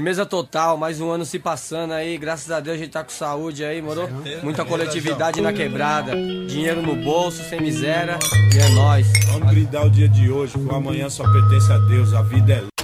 Firmeza 0.00 0.24
total, 0.24 0.78
mais 0.78 0.98
um 0.98 1.10
ano 1.10 1.26
se 1.26 1.38
passando 1.38 1.92
aí, 1.92 2.16
graças 2.16 2.50
a 2.50 2.58
Deus 2.58 2.76
a 2.76 2.78
gente 2.78 2.90
tá 2.90 3.04
com 3.04 3.10
saúde 3.10 3.62
aí, 3.62 3.82
moro? 3.82 4.08
Muita 4.42 4.64
coletividade 4.64 5.42
na 5.42 5.52
quebrada, 5.52 6.12
dinheiro 6.48 6.80
no 6.80 6.96
bolso, 6.96 7.42
sem 7.44 7.60
miséria, 7.60 8.18
e 8.50 8.58
é 8.58 8.68
nóis. 8.70 9.06
Vamos 9.26 9.50
brindar 9.50 9.84
o 9.84 9.90
dia 9.90 10.08
de 10.08 10.30
hoje, 10.30 10.54
que 10.54 10.64
o 10.64 10.74
amanhã 10.74 11.10
só 11.10 11.30
pertence 11.30 11.70
a 11.70 11.76
Deus, 11.76 12.14
a 12.14 12.22
vida 12.22 12.54
é 12.54 12.79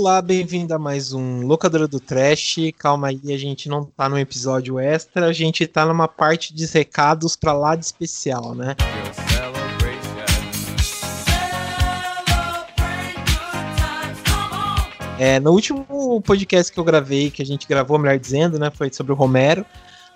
Olá, 0.00 0.22
bem-vindo 0.22 0.72
a 0.72 0.78
mais 0.78 1.12
um 1.12 1.44
Locadora 1.44 1.88
do 1.88 1.98
Trash. 1.98 2.58
Calma 2.78 3.08
aí, 3.08 3.20
a 3.34 3.36
gente 3.36 3.68
não 3.68 3.84
tá 3.84 4.08
num 4.08 4.16
episódio 4.16 4.78
extra, 4.78 5.26
a 5.26 5.32
gente 5.32 5.66
tá 5.66 5.84
numa 5.84 6.06
parte 6.06 6.54
de 6.54 6.66
recados 6.66 7.34
pra 7.34 7.52
lá 7.52 7.74
de 7.74 7.84
especial, 7.84 8.54
né? 8.54 8.76
É, 15.18 15.40
no 15.40 15.50
último 15.50 16.22
podcast 16.24 16.72
que 16.72 16.78
eu 16.78 16.84
gravei, 16.84 17.28
que 17.28 17.42
a 17.42 17.44
gente 17.44 17.66
gravou, 17.66 17.98
melhor 17.98 18.20
dizendo, 18.20 18.56
né? 18.56 18.70
Foi 18.70 18.92
sobre 18.92 19.10
o 19.10 19.16
Romero. 19.16 19.66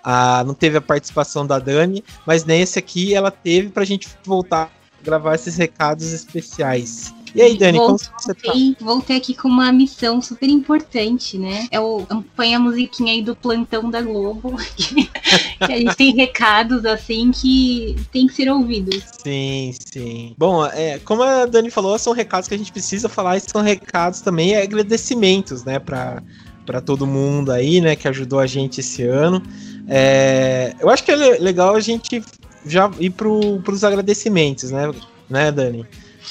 Ah, 0.01 0.45
não 0.45 0.53
teve 0.53 0.77
a 0.77 0.81
participação 0.81 1.45
da 1.45 1.59
Dani, 1.59 2.01
mas 2.25 2.45
nesse 2.45 2.79
aqui 2.79 3.13
ela 3.13 3.29
teve 3.29 3.67
pra 3.67 3.83
gente 3.83 4.07
voltar 4.23 4.71
a 4.97 5.03
gravar 5.03 5.35
esses 5.35 5.57
recados 5.57 6.13
especiais. 6.13 7.13
E 7.35 7.41
aí, 7.41 7.57
Dani, 7.57 7.79
voltei, 7.79 8.07
como 8.07 8.19
você 8.19 8.33
tá? 8.35 8.53
Voltei 8.85 9.17
aqui 9.17 9.33
com 9.33 9.47
uma 9.47 9.71
missão 9.71 10.21
super 10.21 10.47
importante, 10.47 11.37
né? 11.37 11.67
É 11.71 11.79
o 11.79 12.05
põe 12.35 12.53
a 12.53 12.59
musiquinha 12.59 13.11
aí 13.13 13.23
do 13.23 13.35
plantão 13.35 13.89
da 13.89 14.01
Globo, 14.01 14.55
que, 14.75 15.09
que 15.65 15.73
a 15.73 15.77
gente 15.77 15.95
tem 15.95 16.13
recados 16.15 16.85
assim 16.85 17.31
que 17.31 17.95
tem 18.11 18.27
que 18.27 18.33
ser 18.35 18.51
ouvidos. 18.51 19.03
Sim, 19.23 19.73
sim. 19.91 20.35
Bom, 20.37 20.63
é, 20.67 20.99
como 20.99 21.23
a 21.23 21.45
Dani 21.47 21.71
falou, 21.71 21.97
são 21.97 22.13
recados 22.13 22.47
que 22.47 22.53
a 22.53 22.57
gente 22.57 22.71
precisa 22.71 23.09
falar 23.09 23.37
e 23.37 23.39
são 23.39 23.61
recados 23.61 24.21
também, 24.21 24.55
agradecimentos, 24.55 25.63
né, 25.63 25.79
pra, 25.79 26.21
pra 26.67 26.81
todo 26.81 27.07
mundo 27.07 27.51
aí, 27.51 27.81
né, 27.81 27.95
que 27.95 28.07
ajudou 28.07 28.39
a 28.39 28.45
gente 28.45 28.79
esse 28.79 29.01
ano. 29.03 29.41
É, 29.87 30.75
eu 30.79 30.89
acho 30.89 31.03
que 31.03 31.11
é 31.11 31.15
le- 31.15 31.39
legal 31.39 31.75
a 31.75 31.79
gente 31.79 32.23
já 32.65 32.91
ir 32.99 33.09
pro, 33.09 33.59
pros 33.61 33.83
agradecimentos, 33.83 34.69
né, 34.69 34.91
né, 35.29 35.51
Dani? 35.51 35.85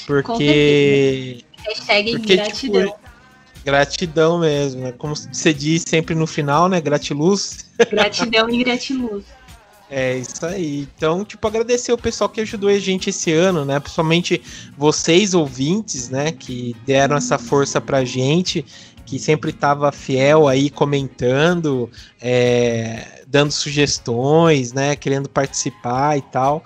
Porque. 0.05 1.43
Hashtag 1.65 2.11
Porque, 2.11 2.35
gratidão. 2.35 2.85
tipo, 2.87 2.99
gratidão 3.63 4.39
mesmo, 4.39 4.81
né? 4.81 4.91
Como 4.97 5.15
você 5.15 5.53
diz 5.53 5.83
sempre 5.87 6.13
no 6.13 6.27
final, 6.27 6.67
né? 6.67 6.81
Gratiluz. 6.81 7.69
Gratidão 7.89 8.49
e 8.49 8.63
gratiluz. 8.63 9.23
É 9.95 10.17
isso 10.17 10.43
aí. 10.43 10.87
Então, 10.97 11.23
tipo, 11.23 11.45
agradecer 11.47 11.93
o 11.93 11.97
pessoal 11.97 12.27
que 12.27 12.41
ajudou 12.41 12.67
a 12.67 12.79
gente 12.79 13.11
esse 13.11 13.31
ano, 13.31 13.63
né? 13.63 13.79
Principalmente 13.79 14.41
vocês 14.75 15.35
ouvintes, 15.35 16.09
né? 16.09 16.31
Que 16.31 16.75
deram 16.83 17.15
essa 17.15 17.37
força 17.37 17.79
pra 17.79 18.03
gente, 18.03 18.65
que 19.05 19.19
sempre 19.19 19.53
tava 19.53 19.91
fiel 19.91 20.47
aí 20.47 20.71
comentando, 20.71 21.91
é, 22.19 23.22
dando 23.33 23.51
sugestões, 23.51 24.73
né? 24.73 24.95
Querendo 24.95 25.27
participar 25.27 26.15
e 26.15 26.21
tal. 26.21 26.63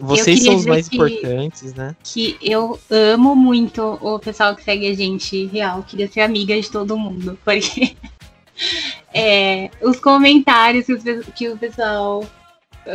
Vocês 0.00 0.44
são 0.44 0.54
os 0.54 0.64
mais 0.64 0.88
que- 0.88 0.94
importantes, 0.94 1.74
né? 1.74 1.96
Que 2.04 2.38
eu 2.40 2.78
amo 2.88 3.34
muito 3.34 3.82
o 4.00 4.20
pessoal 4.20 4.54
que 4.54 4.62
segue 4.62 4.86
a 4.86 4.94
gente 4.94 5.46
real. 5.46 5.82
Queria 5.82 6.06
ser 6.06 6.20
amiga 6.20 6.58
de 6.58 6.70
todo 6.70 6.96
mundo. 6.96 7.36
Porque 7.44 7.96
é, 9.12 9.68
os 9.82 9.98
comentários 9.98 10.86
que, 10.86 10.92
os 10.92 11.02
que 11.34 11.48
o 11.48 11.58
pessoal 11.58 12.24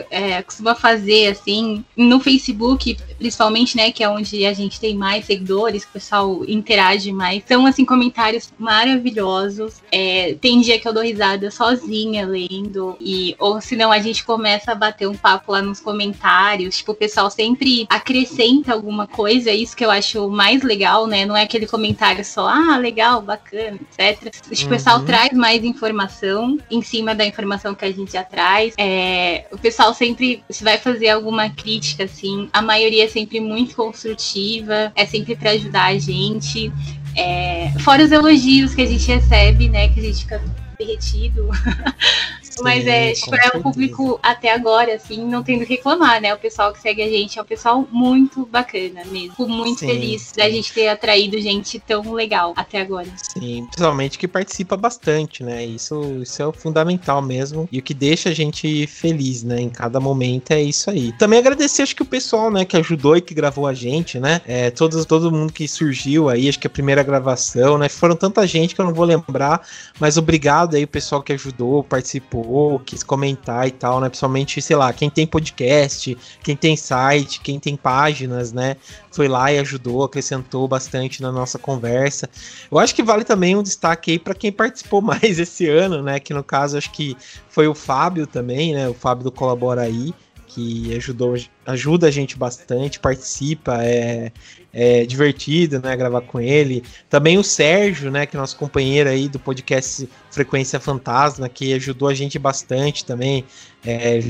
é, 0.10 0.42
costuma 0.42 0.76
fazer, 0.76 1.28
assim, 1.28 1.84
no 1.96 2.20
Facebook, 2.20 2.98
principalmente, 3.18 3.76
né, 3.76 3.92
que 3.92 4.04
é 4.04 4.10
onde 4.10 4.46
a 4.46 4.54
gente 4.54 4.80
tem 4.80 4.96
mais 4.96 5.26
seguidores, 5.26 5.84
que 5.84 5.90
o 5.90 5.94
pessoal 5.94 6.42
interage 6.48 7.12
mais, 7.12 7.44
são, 7.48 7.66
assim, 7.66 7.86
comentários 7.86 8.52
maravilhosos. 8.58 9.76
É, 9.92 10.36
tem 10.42 10.62
dia 10.62 10.80
que 10.80 10.88
eu 10.88 10.94
dou 10.94 11.04
risada 11.04 11.50
sozinha 11.52 12.26
lendo, 12.26 12.96
e 13.00 13.36
ou 13.40 13.60
senão 13.62 13.92
a 13.92 14.00
gente 14.00 14.24
começa 14.24 14.72
a 14.72 14.76
bater 14.76 15.08
um 15.08 15.16
papo 15.16 15.52
lá 15.52 15.62
nos 15.62 15.80
comentários, 15.80 16.78
tipo, 16.78 16.92
o 16.92 16.96
pessoal 16.96 17.30
sempre 17.30 17.86
acrescenta 17.90 18.74
alguma 18.74 19.08
coisa, 19.08 19.50
é 19.50 19.56
isso 19.56 19.76
que 19.76 19.86
eu 19.86 19.92
acho 19.92 20.30
mais 20.30 20.62
legal, 20.64 21.08
né, 21.08 21.26
não 21.26 21.36
é 21.36 21.44
aquele 21.44 21.66
comentário 21.68 22.24
só, 22.24 22.48
ah, 22.48 22.78
legal, 22.78 23.22
bacana, 23.22 23.80
etc. 23.98 24.32
Tipo, 24.52 24.66
O 24.66 24.70
pessoal 24.70 25.00
Uhum. 25.00 25.06
traz 25.06 25.34
mais 25.34 25.64
informação 25.64 26.58
em 26.70 26.82
cima 26.82 27.16
da 27.16 27.26
informação 27.26 27.74
que 27.74 27.86
a 27.86 27.92
gente 27.92 28.12
já 28.14 28.24
traz. 28.24 28.74
É, 28.78 29.46
o 29.52 29.58
pessoal 29.58 29.79
sempre, 29.94 30.44
se 30.50 30.64
vai 30.64 30.78
fazer 30.78 31.10
alguma 31.10 31.50
crítica, 31.50 32.04
assim, 32.04 32.50
a 32.52 32.62
maioria 32.62 33.06
é 33.06 33.08
sempre 33.08 33.40
muito 33.40 33.76
construtiva, 33.76 34.92
é 34.96 35.06
sempre 35.06 35.36
pra 35.36 35.52
ajudar 35.52 35.86
a 35.86 35.98
gente. 35.98 36.72
É, 37.16 37.72
fora 37.80 38.04
os 38.04 38.12
elogios 38.12 38.76
que 38.76 38.82
a 38.82 38.86
gente 38.86 39.08
recebe, 39.08 39.70
né, 39.70 39.90
que 39.90 40.00
a 40.00 40.04
gente 40.04 40.20
fica 40.20 40.42
derretido. 40.78 41.50
Mas 42.64 42.86
é, 42.86 43.14
Sim, 43.14 43.24
tipo, 43.24 43.36
é 43.36 43.58
o 43.58 43.62
público 43.62 44.20
até 44.22 44.54
agora, 44.54 44.96
assim, 44.96 45.26
não 45.26 45.44
tendo 45.44 45.66
que 45.66 45.76
reclamar, 45.76 46.22
né? 46.22 46.34
O 46.34 46.38
pessoal 46.38 46.74
que 46.74 46.80
segue 46.80 47.02
a 47.02 47.10
gente 47.10 47.38
é 47.38 47.42
um 47.42 47.46
pessoal 47.46 47.88
muito 47.92 48.46
bacana 48.46 49.04
mesmo. 49.06 49.32
Fico 49.32 49.48
muito 49.48 49.80
Sim, 49.80 49.88
feliz 49.88 50.22
sim. 50.24 50.36
da 50.38 50.50
gente 50.50 50.74
ter 50.74 50.88
atraído 50.88 51.40
gente 51.40 51.80
tão 51.80 52.14
legal 52.14 52.54
até 52.56 52.82
agora. 52.82 53.08
Sim, 53.18 53.66
principalmente 53.66 54.18
que 54.18 54.28
participa 54.28 54.76
bastante, 54.76 55.44
né? 55.44 55.66
Isso, 55.66 56.22
isso 56.22 56.42
é 56.42 56.48
o 56.48 56.54
fundamental 56.54 57.22
mesmo. 57.22 57.68
E 57.72 57.80
o 57.80 57.82
que 57.82 57.94
deixa 57.94 58.30
a 58.30 58.34
gente 58.34 58.88
feliz, 58.88 59.44
né? 59.44 59.60
Em 59.62 59.70
cada 59.70 60.00
momento 60.00 60.52
é 60.52 60.62
isso 60.62 60.90
aí. 60.90 61.12
Também 61.14 61.40
agradecer, 61.40 61.82
acho 61.82 61.96
que 61.96 62.02
o 62.02 62.06
pessoal, 62.06 62.52
né, 62.52 62.66
que 62.66 62.78
ajudou 62.78 63.18
e 63.18 63.22
que 63.22 63.34
gravou 63.34 63.68
a 63.68 63.74
gente, 63.74 64.20
né? 64.20 64.42
É, 64.46 64.70
todos, 64.70 65.06
todo 65.06 65.32
mundo 65.32 65.54
que 65.54 65.68
surgiu 65.68 66.30
aí, 66.30 66.50
acho 66.50 66.60
que 66.60 66.68
a 66.68 66.70
primeira 66.70 67.04
gravação, 67.04 67.78
né? 67.78 67.90
Foram 67.90 68.16
tanta 68.16 68.46
gente 68.46 68.76
que 68.76 68.82
eu 68.82 68.86
não 68.86 68.94
vou 68.94 69.06
lembrar, 69.06 69.62
mas 70.00 70.18
obrigado 70.18 70.76
aí 70.76 70.84
o 70.84 70.88
pessoal 70.88 71.22
que 71.22 71.34
ajudou, 71.34 71.84
participou, 71.84 72.49
quis 72.86 73.04
comentar 73.04 73.68
e 73.68 73.72
tal, 73.72 74.00
né? 74.00 74.10
Principalmente, 74.10 74.62
sei 74.62 74.76
lá, 74.76 74.92
quem 74.92 75.10
tem 75.10 75.28
podcast, 75.28 76.18
quem 76.44 76.56
tem 76.56 76.76
site, 76.76 77.42
quem 77.42 77.60
tem 77.60 77.76
páginas, 77.76 78.52
né? 78.52 78.76
Foi 79.12 79.28
lá 79.28 79.52
e 79.52 79.60
ajudou, 79.60 80.04
acrescentou 80.04 80.68
bastante 80.68 81.22
na 81.22 81.32
nossa 81.32 81.60
conversa. 81.60 82.30
Eu 82.72 82.80
acho 82.80 82.96
que 82.96 83.04
vale 83.04 83.24
também 83.24 83.56
um 83.56 83.64
destaque 83.64 84.12
aí 84.12 84.20
para 84.20 84.34
quem 84.34 84.52
participou 84.52 85.02
mais 85.04 85.40
esse 85.40 85.68
ano, 85.68 86.02
né? 86.02 86.20
Que 86.20 86.34
no 86.34 86.44
caso 86.44 86.78
acho 86.78 86.92
que 86.92 87.16
foi 87.50 87.68
o 87.68 87.76
Fábio 87.76 88.26
também, 88.26 88.74
né? 88.74 88.90
O 88.90 88.94
Fábio 88.94 89.24
do 89.24 89.32
Colabora 89.32 89.82
aí, 89.82 90.14
que 90.50 90.96
ajudou, 90.96 91.36
ajuda 91.66 92.08
a 92.08 92.12
gente 92.12 92.36
bastante, 92.36 93.00
participa, 93.00 93.84
é, 93.84 94.32
é 94.74 95.06
divertido, 95.06 95.80
né? 95.80 95.96
Gravar 95.96 96.22
com 96.22 96.42
ele. 96.42 96.84
Também 97.08 97.38
o 97.38 97.44
Sérgio, 97.44 98.10
né? 98.10 98.26
Que 98.26 98.36
é 98.36 98.40
nosso 98.40 98.58
companheiro 98.58 99.10
aí 99.10 99.30
do 99.30 99.40
podcast 99.40 100.10
Frequência 100.32 100.80
Fantasma, 100.80 101.48
que 101.48 101.74
ajudou 101.74 102.08
a 102.08 102.14
gente 102.16 102.40
bastante 102.40 103.06
também. 103.06 103.46
É, 103.86 104.24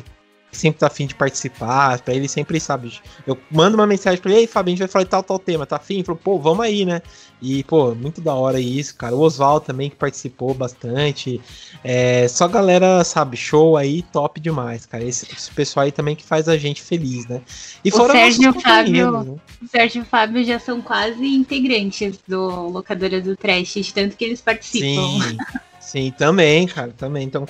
sempre 0.52 0.80
tá 0.80 0.88
afim 0.88 1.06
de 1.06 1.16
participar, 1.16 2.00
pra 2.02 2.14
ele 2.14 2.28
sempre 2.28 2.60
sabe. 2.60 3.00
Eu 3.26 3.38
mando 3.52 3.78
uma 3.78 3.86
mensagem 3.88 4.20
pra 4.20 4.32
ele, 4.32 4.42
ei, 4.42 4.48
Fábio, 4.48 4.70
a 4.70 4.72
gente 4.72 4.80
vai 4.80 4.88
falar 4.88 5.04
de 5.04 5.10
tal, 5.10 5.24
tal 5.24 5.40
tema, 5.40 5.66
tá 5.66 5.76
afim? 5.76 6.04
Falou, 6.04 6.20
pô, 6.24 6.40
vamos 6.40 6.66
aí, 6.66 6.86
né? 6.86 7.02
E, 7.42 7.64
pô, 7.64 7.96
muito 7.96 8.20
da 8.20 8.34
hora 8.34 8.60
isso, 8.60 8.96
cara. 8.96 9.16
O 9.16 9.20
Oswald 9.22 9.66
também 9.66 9.90
que 9.90 9.96
participou 9.96 10.54
bastante. 10.54 11.40
É, 11.84 12.28
só 12.28 12.48
galera, 12.48 13.04
sabe, 13.04 13.38
show 13.38 13.78
aí, 13.78 14.02
top 14.02 14.40
demais, 14.42 14.86
cara. 14.86 15.04
Esse, 15.04 15.32
esse 15.32 15.52
pessoal 15.52 15.86
aí 15.86 15.92
também 15.92 16.16
que 16.16 16.24
faz 16.24 16.50
a 16.50 16.58
gente 16.58 16.82
feliz, 16.82 17.26
né? 17.28 17.42
E 17.86 17.90
O 17.90 18.08
Sérgio 18.08 18.44
e 18.44 18.48
o 18.50 18.60
Fábio- 18.60 19.12
né? 19.24 19.36
O 19.62 19.68
Sérgio 19.68 20.00
e 20.00 20.02
o 20.02 20.06
Fábio 20.06 20.44
já 20.44 20.60
são 20.60 20.82
quase 20.82 21.26
integrantes 21.26 22.20
do 22.28 22.68
Locadora 22.70 23.22
do 23.22 23.38
Trash, 23.38 23.74
de 23.76 23.94
tanto 23.94 24.18
que 24.18 24.26
eles 24.26 24.42
participam. 24.42 24.86
Sim, 25.22 25.38
sim, 25.90 26.12
também, 26.12 26.68
cara, 26.68 26.94
também. 26.98 27.26
Estão 27.28 27.46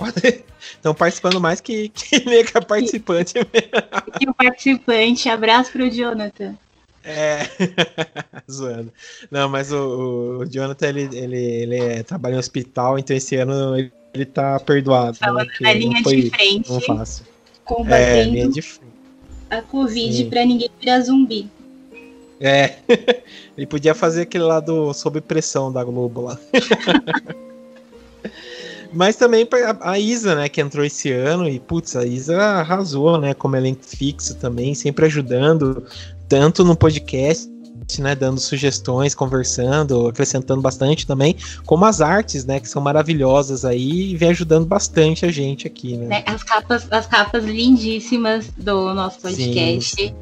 estão 0.75 0.93
participando 0.93 1.39
mais 1.41 1.59
que, 1.61 1.89
que 1.89 2.23
mega 2.29 2.61
participante. 2.61 3.33
E 4.19 4.29
o 4.29 4.33
participante, 4.33 5.29
abraço 5.29 5.71
pro 5.71 5.89
Jonathan. 5.89 6.55
É, 7.03 7.39
zoando. 8.49 8.91
Não, 9.31 9.49
mas 9.49 9.71
o, 9.71 10.39
o 10.39 10.45
Jonathan, 10.45 10.87
ele, 10.87 11.09
ele, 11.13 11.37
ele 11.37 11.75
é- 11.77 12.03
trabalha 12.03 12.35
em 12.35 12.39
hospital, 12.39 12.99
então 12.99 13.15
esse 13.15 13.35
ano 13.35 13.77
ele, 13.77 13.91
ele 14.13 14.25
tá 14.25 14.59
perdoado. 14.59 15.17
Né, 15.21 15.45
que 15.57 15.63
na 15.63 15.73
não 15.73 15.79
linha 15.79 16.03
foi 16.03 16.21
de 16.21 16.29
frente, 16.29 16.67
tão 16.67 16.81
fácil. 16.81 17.25
É, 17.25 17.29
combatendo 17.63 18.31
linha 18.31 18.49
de 18.49 18.61
frente. 18.61 18.93
a 19.49 19.61
Covid 19.61 20.25
pra 20.25 20.45
ninguém 20.45 20.69
virar 20.79 21.01
zumbi. 21.01 21.49
É, 22.41 22.77
ele 23.57 23.67
podia 23.67 23.93
fazer 23.93 24.21
aquele 24.21 24.45
lá 24.45 24.59
do 24.61 24.93
Sob 24.93 25.19
Pressão 25.19 25.71
da 25.71 25.83
Globo 25.83 26.21
lá. 26.21 26.39
Mas 28.91 29.15
também 29.15 29.45
pra- 29.45 29.77
a 29.81 29.99
Isa, 29.99 30.33
né, 30.35 30.49
que 30.49 30.59
entrou 30.59 30.83
esse 30.83 31.11
ano 31.11 31.47
e, 31.47 31.59
putz, 31.59 31.95
a 31.95 32.05
Isa 32.05 32.41
arrasou, 32.41 33.19
né, 33.19 33.33
como 33.33 33.55
elenco 33.55 33.83
fixo 33.85 34.35
também, 34.35 34.73
sempre 34.73 35.05
ajudando, 35.05 35.85
tanto 36.27 36.63
no 36.63 36.75
podcast 36.75 37.47
né? 37.97 38.13
Dando 38.13 38.39
sugestões, 38.39 39.15
conversando, 39.15 40.07
acrescentando 40.07 40.61
bastante 40.61 41.07
também, 41.07 41.35
como 41.65 41.85
as 41.85 42.01
artes, 42.01 42.45
né? 42.45 42.59
Que 42.59 42.69
são 42.69 42.81
maravilhosas 42.81 43.65
aí 43.65 44.11
e 44.11 44.15
vem 44.15 44.29
ajudando 44.29 44.65
bastante 44.65 45.25
a 45.25 45.31
gente 45.31 45.65
aqui, 45.65 45.97
né? 45.97 46.05
né 46.07 46.23
as 46.25 46.43
capas, 46.43 46.87
as 46.91 47.07
capas 47.07 47.45
lindíssimas 47.45 48.49
do 48.57 48.93
nosso 48.93 49.19
podcast, 49.19 49.95
Sim. 49.95 50.15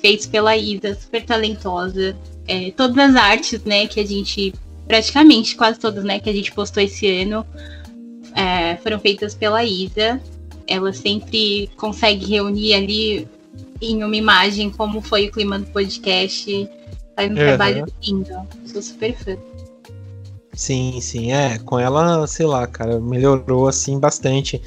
feitos 0.00 0.26
pela 0.26 0.56
Isa, 0.56 0.94
super 0.94 1.24
talentosa. 1.24 2.16
É, 2.48 2.70
todas 2.76 2.96
as 2.98 3.16
artes, 3.16 3.64
né, 3.64 3.86
que 3.86 3.98
a 3.98 4.06
gente. 4.06 4.52
Praticamente 4.86 5.56
quase 5.56 5.78
todas, 5.78 6.04
né, 6.04 6.20
que 6.20 6.30
a 6.30 6.32
gente 6.32 6.52
postou 6.52 6.82
esse 6.82 7.06
ano 7.22 7.44
é, 8.36 8.76
foram 8.76 9.00
feitas 9.00 9.34
pela 9.34 9.64
Isa. 9.64 10.20
Ela 10.66 10.92
sempre 10.92 11.70
consegue 11.76 12.26
reunir 12.26 12.74
ali 12.74 13.28
em 13.80 14.04
uma 14.04 14.16
imagem 14.16 14.70
como 14.70 15.00
foi 15.00 15.26
o 15.26 15.32
clima 15.32 15.58
do 15.58 15.66
podcast. 15.66 16.68
Faz 17.16 17.28
um 17.28 17.34
uhum. 17.34 17.38
trabalho 17.38 17.86
lindo. 18.02 18.46
Sou 18.66 18.82
super 18.82 19.16
fã. 19.16 19.36
Sim, 20.52 21.00
sim, 21.00 21.32
é. 21.32 21.58
Com 21.58 21.78
ela, 21.78 22.26
sei 22.26 22.46
lá, 22.46 22.66
cara, 22.66 22.98
melhorou 22.98 23.68
assim 23.68 23.98
bastante 23.98 24.60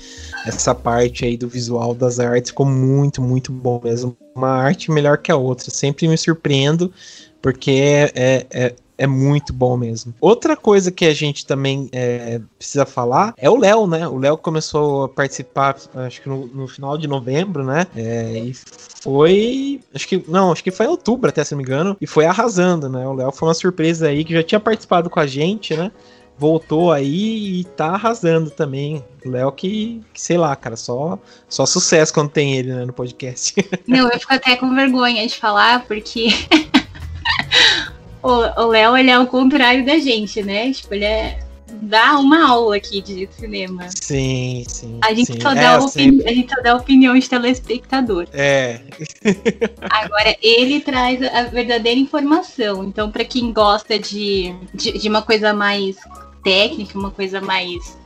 essa 0.46 0.74
parte 0.74 1.26
aí 1.26 1.36
do 1.36 1.48
visual 1.48 1.94
das 1.94 2.20
artes. 2.20 2.52
Ficou 2.52 2.66
muito, 2.66 3.22
muito 3.22 3.52
bom 3.52 3.82
mesmo. 3.84 4.16
Uma 4.36 4.50
arte 4.50 4.92
melhor 4.92 5.18
que 5.18 5.32
a 5.32 5.36
outra. 5.36 5.72
Sempre 5.72 6.08
me 6.08 6.18
surpreendo, 6.18 6.94
porque 7.42 7.72
é, 8.16 8.46
é, 8.52 8.76
é 9.00 9.08
muito 9.08 9.54
bom 9.54 9.78
mesmo. 9.78 10.14
Outra 10.20 10.58
coisa 10.58 10.92
que 10.92 11.06
a 11.06 11.14
gente 11.14 11.46
também 11.46 11.90
é, 11.94 12.42
precisa 12.58 12.86
falar 12.86 13.34
é 13.38 13.50
o 13.50 13.58
Léo, 13.58 13.88
né? 13.88 14.06
O 14.06 14.18
Léo 14.18 14.38
começou 14.38 15.06
a 15.06 15.10
participar, 15.10 15.78
acho 15.96 16.22
que 16.22 16.28
no, 16.28 16.48
no 16.48 16.68
final 16.68 16.98
de 16.98 17.08
novembro, 17.08 17.64
né? 17.64 17.88
É, 17.96 18.38
e 18.38 18.54
foi. 19.02 19.80
Acho 19.96 20.06
que. 20.06 20.24
Não, 20.28 20.52
acho 20.52 20.62
que 20.62 20.70
foi 20.70 20.86
em 20.86 20.90
outubro, 20.90 21.30
até 21.30 21.44
se 21.46 21.54
não 21.54 21.60
me 21.60 21.64
engano. 21.64 21.96
E 22.02 22.06
foi 22.06 22.26
arrasando, 22.26 22.90
né? 22.90 23.08
O 23.08 23.14
Léo 23.14 23.32
foi 23.32 23.48
uma 23.48 23.54
surpresa 23.54 24.10
aí 24.10 24.26
que 24.26 24.34
já 24.34 24.44
tinha 24.44 24.60
participado 24.60 25.10
com 25.10 25.20
a 25.20 25.26
gente, 25.26 25.76
né? 25.76 25.92
voltou 26.38 26.90
aí 26.90 27.60
e 27.60 27.64
tá 27.66 27.88
arrasando 27.88 28.50
também. 28.50 29.04
O 29.26 29.30
Léo 29.30 29.52
que, 29.52 30.02
que, 30.14 30.22
sei 30.22 30.38
lá, 30.38 30.56
cara, 30.56 30.78
só, 30.78 31.20
só 31.50 31.66
sucesso 31.66 32.14
quando 32.14 32.30
tem 32.30 32.56
ele 32.56 32.74
né, 32.74 32.86
no 32.86 32.94
podcast. 32.94 33.54
Não, 33.86 34.10
eu 34.10 34.18
fico 34.18 34.34
até 34.34 34.56
com 34.56 34.74
vergonha 34.74 35.28
de 35.28 35.36
falar, 35.36 35.86
porque 35.86 36.30
o 38.22 38.66
Léo, 38.68 38.98
ele 38.98 39.10
é 39.10 39.20
o 39.20 39.28
contrário 39.28 39.86
da 39.86 39.98
gente, 39.98 40.42
né? 40.44 40.72
Tipo, 40.72 40.94
ele 40.94 41.06
é 41.06 41.40
dá 41.82 42.18
uma 42.20 42.50
aula 42.50 42.76
aqui 42.76 43.02
de 43.02 43.30
cinema. 43.32 43.88
Sim, 43.90 44.64
sim. 44.68 45.00
A 45.02 45.14
gente, 45.14 45.34
sim. 45.34 45.42
Só, 45.42 45.54
dá 45.54 45.76
é, 45.76 45.82
sempre... 45.88 46.28
a 46.28 46.34
gente 46.34 46.54
só 46.54 46.62
dá 46.62 46.76
opinião 46.76 47.18
de 47.18 47.30
telespectador. 47.30 48.28
É. 48.34 48.82
Agora, 49.90 50.36
ele 50.42 50.82
traz 50.82 51.22
a 51.22 51.44
verdadeira 51.44 52.00
informação. 52.00 52.84
Então, 52.84 53.12
para 53.12 53.24
quem 53.24 53.52
gosta 53.54 53.98
de, 53.98 54.54
de, 54.74 54.98
de, 54.98 55.10
uma 55.10 55.22
coisa 55.22 55.54
mais 55.54 55.98
técnica, 56.44 56.98
uma 56.98 57.12
coisa 57.12 57.42
mais 57.42 57.98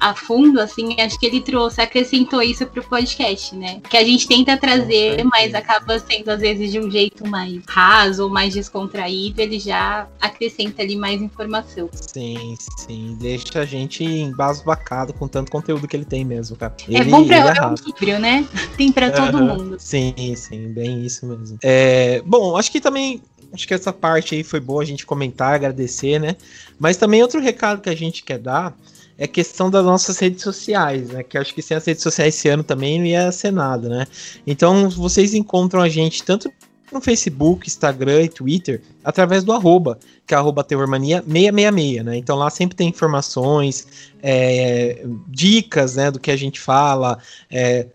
a 0.00 0.14
fundo, 0.14 0.58
assim, 0.58 0.98
acho 0.98 1.20
que 1.20 1.26
ele 1.26 1.42
trouxe, 1.42 1.80
acrescentou 1.80 2.40
isso 2.40 2.66
pro 2.66 2.82
podcast, 2.82 3.54
né? 3.54 3.80
Que 3.88 3.98
a 3.98 4.04
gente 4.04 4.26
tenta 4.26 4.56
trazer, 4.56 5.22
mas 5.24 5.54
acaba 5.54 5.98
sendo 5.98 6.30
às 6.30 6.40
vezes 6.40 6.72
de 6.72 6.80
um 6.80 6.90
jeito 6.90 7.28
mais 7.28 7.60
raso 7.68 8.24
ou 8.24 8.30
mais 8.30 8.54
descontraído, 8.54 9.42
ele 9.42 9.58
já 9.58 10.08
acrescenta 10.18 10.80
ali 10.82 10.96
mais 10.96 11.20
informação. 11.20 11.90
Sim, 11.92 12.54
sim. 12.78 13.16
Deixa 13.20 13.60
a 13.60 13.66
gente 13.66 14.02
embasbacado 14.02 15.12
com 15.12 15.28
tanto 15.28 15.52
conteúdo 15.52 15.86
que 15.86 15.94
ele 15.94 16.06
tem 16.06 16.24
mesmo, 16.24 16.56
cara. 16.56 16.74
É 16.88 16.92
ele, 16.92 16.96
é 16.96 17.04
bom 17.04 17.26
pra 17.26 17.36
é 17.36 17.74
equilíbrio, 17.74 18.18
né? 18.18 18.46
Tem 18.76 18.90
pra 18.90 19.10
todo 19.10 19.36
uhum. 19.36 19.46
mundo. 19.46 19.76
Sim, 19.78 20.14
sim, 20.34 20.72
bem 20.72 21.04
isso 21.04 21.26
mesmo. 21.26 21.58
É, 21.62 22.22
bom, 22.24 22.56
acho 22.56 22.72
que 22.72 22.80
também 22.80 23.20
acho 23.52 23.66
que 23.66 23.74
essa 23.74 23.92
parte 23.92 24.34
aí 24.34 24.42
foi 24.42 24.60
boa 24.60 24.82
a 24.82 24.86
gente 24.86 25.04
comentar, 25.04 25.54
agradecer, 25.54 26.18
né? 26.18 26.36
Mas 26.78 26.96
também 26.96 27.20
outro 27.20 27.40
recado 27.40 27.82
que 27.82 27.90
a 27.90 27.96
gente 27.96 28.22
quer 28.22 28.38
dar 28.38 28.74
é 29.20 29.26
questão 29.28 29.70
das 29.70 29.84
nossas 29.84 30.18
redes 30.18 30.42
sociais, 30.42 31.10
né? 31.10 31.22
Que 31.22 31.36
acho 31.36 31.54
que 31.54 31.60
sem 31.60 31.76
as 31.76 31.84
redes 31.84 32.02
sociais 32.02 32.34
esse 32.34 32.48
ano 32.48 32.64
também 32.64 32.98
não 32.98 33.04
ia 33.04 33.30
ser 33.30 33.52
nada, 33.52 33.86
né? 33.86 34.06
Então 34.46 34.88
vocês 34.88 35.34
encontram 35.34 35.82
a 35.82 35.90
gente 35.90 36.24
tanto 36.24 36.50
no 36.90 37.02
Facebook, 37.02 37.68
Instagram 37.68 38.22
e 38.22 38.28
Twitter, 38.30 38.80
através 39.04 39.44
do 39.44 39.52
arroba, 39.52 39.98
que 40.26 40.32
é 40.34 40.38
arroba 40.38 40.64
terrormania666, 40.64 42.02
né? 42.02 42.16
Então 42.16 42.34
lá 42.34 42.48
sempre 42.48 42.74
tem 42.74 42.88
informações, 42.88 43.86
é, 44.22 45.04
dicas, 45.28 45.96
né, 45.96 46.10
do 46.10 46.18
que 46.18 46.30
a 46.30 46.36
gente 46.36 46.58
fala, 46.58 47.18
é, 47.50 47.88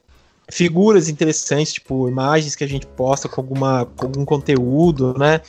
figuras 0.50 1.10
interessantes, 1.10 1.74
tipo 1.74 2.08
imagens 2.08 2.56
que 2.56 2.64
a 2.64 2.68
gente 2.68 2.86
posta 2.86 3.28
com, 3.28 3.42
alguma, 3.42 3.88
com 3.98 4.06
algum 4.06 4.24
conteúdo, 4.24 5.18
né? 5.18 5.42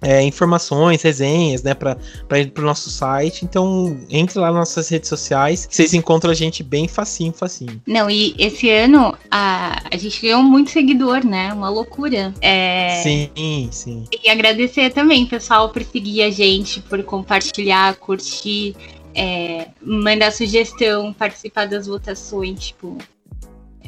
É, 0.00 0.22
informações, 0.22 1.02
resenhas, 1.02 1.62
né, 1.62 1.74
para 1.74 1.96
ir 2.38 2.50
pro 2.50 2.64
nosso 2.64 2.90
site. 2.90 3.44
Então, 3.44 3.98
entre 4.10 4.38
lá 4.38 4.48
nas 4.48 4.56
nossas 4.56 4.88
redes 4.88 5.08
sociais, 5.08 5.66
vocês 5.70 5.94
encontram 5.94 6.30
a 6.30 6.34
gente 6.34 6.62
bem 6.62 6.88
facinho, 6.88 7.32
facinho. 7.32 7.80
Não, 7.86 8.10
e 8.10 8.34
esse 8.38 8.68
ano 8.70 9.16
a, 9.30 9.82
a 9.90 9.96
gente 9.96 10.20
ganhou 10.20 10.42
muito 10.42 10.70
seguidor, 10.70 11.24
né? 11.24 11.52
Uma 11.52 11.68
loucura. 11.68 12.34
É... 12.40 13.00
Sim, 13.02 13.68
sim. 13.70 14.04
E 14.24 14.28
agradecer 14.28 14.90
também, 14.90 15.26
pessoal, 15.26 15.70
por 15.70 15.82
seguir 15.82 16.22
a 16.22 16.30
gente, 16.30 16.80
por 16.80 17.02
compartilhar, 17.02 17.94
curtir, 17.96 18.76
é, 19.14 19.68
mandar 19.82 20.30
sugestão, 20.32 21.12
participar 21.12 21.66
das 21.66 21.86
votações, 21.86 22.66
tipo. 22.66 22.98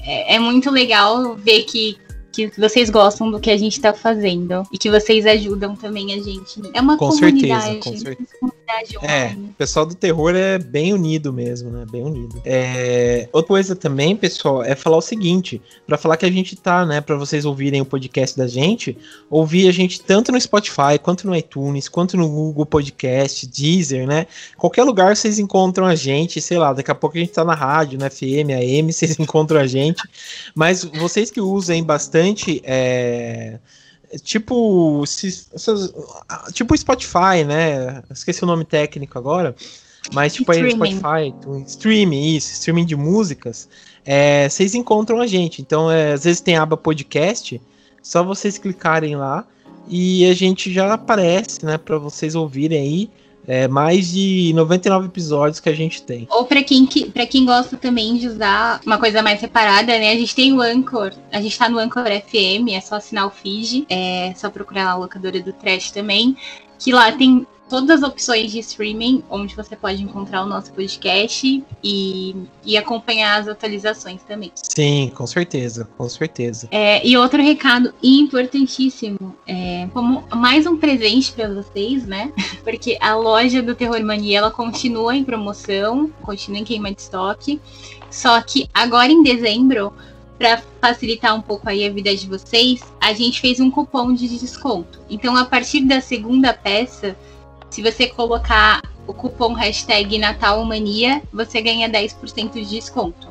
É, 0.01 0.37
é 0.37 0.39
muito 0.39 0.71
legal 0.71 1.35
ver 1.37 1.65
que 1.65 1.99
que 2.47 2.61
vocês 2.61 2.91
gostam 2.91 3.31
do 3.31 3.41
que 3.41 3.51
a 3.51 3.57
gente 3.57 3.81
tá 3.81 3.93
fazendo 3.93 4.63
e 4.73 4.79
que 4.79 4.91
vocês 4.91 5.27
ajudam 5.27 5.75
também 5.75 6.13
a 6.13 6.23
gente. 6.23 6.61
É 6.73 6.81
uma 6.81 6.97
com 6.97 7.09
comunidade. 7.09 7.65
Certeza, 7.65 7.91
com 7.91 7.97
certeza. 7.97 8.58
É, 9.03 9.33
o 9.33 9.55
pessoal 9.55 9.87
do 9.87 9.95
terror 9.95 10.35
é 10.35 10.59
bem 10.59 10.93
unido 10.93 11.33
mesmo, 11.33 11.71
né? 11.71 11.87
Bem 11.91 12.03
unido. 12.03 12.41
É, 12.45 13.27
outra 13.33 13.49
coisa 13.49 13.75
também, 13.75 14.15
pessoal, 14.15 14.63
é 14.63 14.75
falar 14.75 14.99
o 14.99 15.03
seguinte, 15.03 15.61
para 15.87 15.97
falar 15.97 16.19
que 16.19 16.27
a 16.27 16.31
gente 16.31 16.55
tá, 16.55 16.85
né, 16.85 17.01
para 17.01 17.17
vocês 17.17 17.47
ouvirem 17.47 17.81
o 17.81 17.85
podcast 17.85 18.37
da 18.37 18.47
gente, 18.47 18.97
ouvir 19.31 19.69
a 19.69 19.73
gente 19.73 20.03
tanto 20.03 20.31
no 20.31 20.41
Spotify, 20.41 20.99
quanto 21.03 21.27
no 21.27 21.35
iTunes, 21.35 21.89
quanto 21.89 22.17
no 22.17 22.29
Google 22.29 22.67
Podcast, 22.67 23.47
Deezer, 23.47 24.07
né? 24.07 24.27
Qualquer 24.57 24.85
lugar 24.85 25.17
vocês 25.17 25.39
encontram 25.39 25.87
a 25.87 25.95
gente, 25.95 26.41
sei 26.41 26.59
lá, 26.59 26.73
daqui 26.73 26.91
a 26.91 26.95
pouco 26.95 27.17
a 27.17 27.21
gente 27.21 27.33
tá 27.33 27.45
na 27.45 27.55
rádio, 27.55 27.99
na 27.99 28.11
FM, 28.11 28.53
AM, 28.53 28.93
vocês 28.93 29.19
encontram 29.19 29.61
a 29.61 29.67
gente. 29.67 30.03
Mas 30.55 30.85
vocês 30.85 31.31
que 31.31 31.41
usem 31.41 31.83
bastante 31.83 32.61
é, 32.65 33.59
tipo 34.23 35.03
essas, 35.05 35.93
tipo 36.53 36.77
Spotify, 36.77 37.45
né? 37.47 38.03
Esqueci 38.11 38.43
o 38.43 38.47
nome 38.47 38.65
técnico 38.65 39.19
agora, 39.19 39.55
mas 40.13 40.35
tipo 40.35 40.51
aí 40.51 40.71
Spotify, 40.71 41.35
streaming, 41.67 42.37
isso, 42.37 42.53
streaming 42.53 42.87
de 42.87 42.97
músicas, 42.97 43.69
é, 44.05 44.49
vocês 44.49 44.75
encontram 44.75 45.21
a 45.21 45.27
gente. 45.27 45.61
Então, 45.61 45.91
é, 45.91 46.13
às 46.13 46.25
vezes 46.25 46.41
tem 46.41 46.57
aba 46.57 46.77
podcast, 46.77 47.61
só 48.03 48.25
vocês 48.25 48.57
clicarem 48.57 49.17
lá 49.17 49.47
e 49.89 50.29
a 50.29 50.35
gente 50.35 50.73
já 50.73 50.95
aparece, 50.95 51.65
né, 51.65 51.79
para 51.79 51.99
vocês 51.99 52.35
ouvirem 52.35 52.79
aí 52.79 53.11
é, 53.49 53.67
mais 53.67 54.13
de 54.13 54.53
99 54.55 55.07
episódios 55.07 55.59
que 55.59 55.71
a 55.71 55.75
gente 55.75 56.03
tem. 56.03 56.29
Ou 56.31 56.45
para 56.45 56.63
quem, 56.63 56.85
que, 56.85 57.11
quem 57.27 57.47
gosta 57.47 57.79
também 57.79 58.19
de 58.19 58.29
usar 58.29 58.79
uma 58.85 58.99
coisa 58.99 59.23
mais 59.23 59.41
separada, 59.41 59.99
né? 59.99 60.13
A 60.13 60.17
gente 60.17 60.35
tem 60.35 60.53
o 60.53 60.61
Anchor, 60.61 61.13
a 61.33 61.41
gente 61.41 61.59
tá 61.59 61.67
no 61.67 61.79
Anchor 61.79 62.05
FM, 62.05 62.69
é 62.73 62.81
só 62.83 62.97
assinar 62.97 63.27
o 63.27 63.31
feed, 63.31 63.87
é 63.89 64.35
só 64.37 64.51
procurar 64.51 64.85
na 64.85 64.97
locadora 64.97 65.41
do 65.41 65.53
Trash 65.55 65.91
também, 65.91 66.37
que 66.79 66.93
lá 66.93 67.11
tem 67.11 67.47
todas 67.69 68.03
as 68.03 68.09
opções 68.09 68.51
de 68.51 68.59
streaming, 68.61 69.23
onde 69.29 69.55
você 69.55 69.77
pode 69.77 70.03
encontrar 70.03 70.43
o 70.43 70.47
nosso 70.47 70.73
podcast 70.73 71.63
e, 71.83 72.37
e 72.65 72.77
acompanhar 72.77 73.41
as 73.41 73.49
atualizações 73.49 74.23
também. 74.23 74.51
Sim, 74.55 75.13
com 75.15 75.27
certeza, 75.27 75.89
com 75.97 76.09
certeza. 76.09 76.69
É, 76.71 77.07
e 77.07 77.17
outro 77.17 77.43
recado 77.43 77.93
importantíssimo, 78.03 79.37
é, 79.47 79.89
como 79.93 80.25
mais 80.35 80.67
um 80.67 80.77
presente 80.77 81.33
para 81.33 81.53
vocês, 81.53 82.07
né? 82.07 82.33
Porque 82.65 82.97
a 83.01 83.15
loja 83.15 83.63
do 83.63 83.75
Terror 83.75 84.03
Mania 84.03 84.39
ela 84.39 84.51
continua 84.51 85.15
em 85.15 85.25
promoção, 85.25 86.11
continua 86.23 86.61
em 86.61 86.65
queima 86.65 86.93
de 86.93 87.01
estoque. 87.03 87.61
Só 88.11 88.41
que 88.41 88.69
agora 88.73 89.13
em 89.13 89.23
dezembro, 89.23 89.93
para 90.39 90.63
facilitar 90.81 91.35
um 91.35 91.43
pouco 91.43 91.69
aí 91.69 91.85
a 91.85 91.91
vida 91.91 92.15
de 92.15 92.27
vocês, 92.27 92.81
a 93.01 93.13
gente 93.13 93.41
fez 93.41 93.61
um 93.61 93.71
cupom 93.71 94.15
de 94.15 94.29
desconto. 94.29 95.01
Então, 95.11 95.37
a 95.37 95.45
partir 95.45 95.81
da 95.81 96.01
segunda 96.01 96.55
peça, 96.55 97.17
se 97.71 97.83
você 97.83 98.07
colocar 98.07 98.83
o 99.07 99.15
cupom 99.15 99.55
hashtag 99.55 100.19
Natalmania, 100.19 101.23
você 101.33 101.61
ganha 101.61 101.89
10% 101.89 102.53
de 102.53 102.65
desconto. 102.65 103.29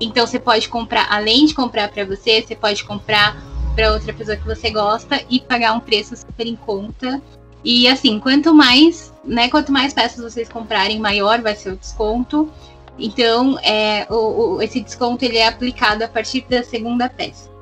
Então 0.00 0.26
você 0.26 0.38
pode 0.38 0.68
comprar, 0.68 1.06
além 1.10 1.46
de 1.46 1.54
comprar 1.54 1.88
para 1.88 2.04
você, 2.04 2.42
você 2.42 2.56
pode 2.56 2.84
comprar 2.84 3.36
para 3.74 3.92
outra 3.92 4.12
pessoa 4.12 4.36
que 4.36 4.44
você 4.44 4.70
gosta 4.70 5.20
e 5.30 5.40
pagar 5.40 5.72
um 5.72 5.80
preço 5.80 6.16
super 6.16 6.46
em 6.46 6.56
conta. 6.56 7.22
E 7.64 7.88
assim, 7.88 8.20
quanto 8.20 8.54
mais, 8.54 9.12
né, 9.24 9.48
quanto 9.48 9.72
mais 9.72 9.92
peças 9.92 10.22
vocês 10.22 10.48
comprarem, 10.48 10.98
maior 10.98 11.40
vai 11.40 11.54
ser 11.54 11.70
o 11.70 11.76
desconto. 11.76 12.50
Então, 12.98 13.58
é, 13.60 14.06
o, 14.10 14.56
o, 14.56 14.62
esse 14.62 14.80
desconto 14.80 15.24
ele 15.24 15.38
é 15.38 15.48
aplicado 15.48 16.04
a 16.04 16.08
partir 16.08 16.44
da 16.48 16.62
segunda 16.62 17.08
peça. 17.08 17.53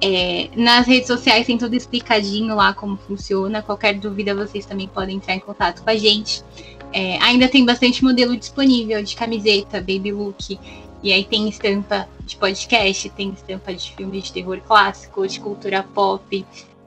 É, 0.00 0.50
nas 0.56 0.86
redes 0.86 1.06
sociais 1.06 1.46
tem 1.46 1.56
tudo 1.56 1.74
explicadinho 1.74 2.54
lá 2.54 2.74
como 2.74 2.96
funciona. 2.96 3.62
Qualquer 3.62 3.94
dúvida 3.94 4.34
vocês 4.34 4.66
também 4.66 4.88
podem 4.88 5.16
entrar 5.16 5.34
em 5.34 5.40
contato 5.40 5.82
com 5.82 5.90
a 5.90 5.96
gente. 5.96 6.42
É, 6.92 7.18
ainda 7.22 7.48
tem 7.48 7.64
bastante 7.64 8.04
modelo 8.04 8.36
disponível 8.36 9.02
de 9.02 9.16
camiseta, 9.16 9.80
baby 9.80 10.12
look. 10.12 10.58
E 11.02 11.12
aí 11.12 11.24
tem 11.24 11.48
estampa 11.48 12.08
de 12.24 12.36
podcast, 12.36 13.10
tem 13.10 13.30
estampa 13.30 13.74
de 13.74 13.92
filmes 13.92 14.24
de 14.24 14.32
terror 14.32 14.60
clássico, 14.66 15.26
de 15.26 15.40
cultura 15.40 15.82
pop. 15.82 16.46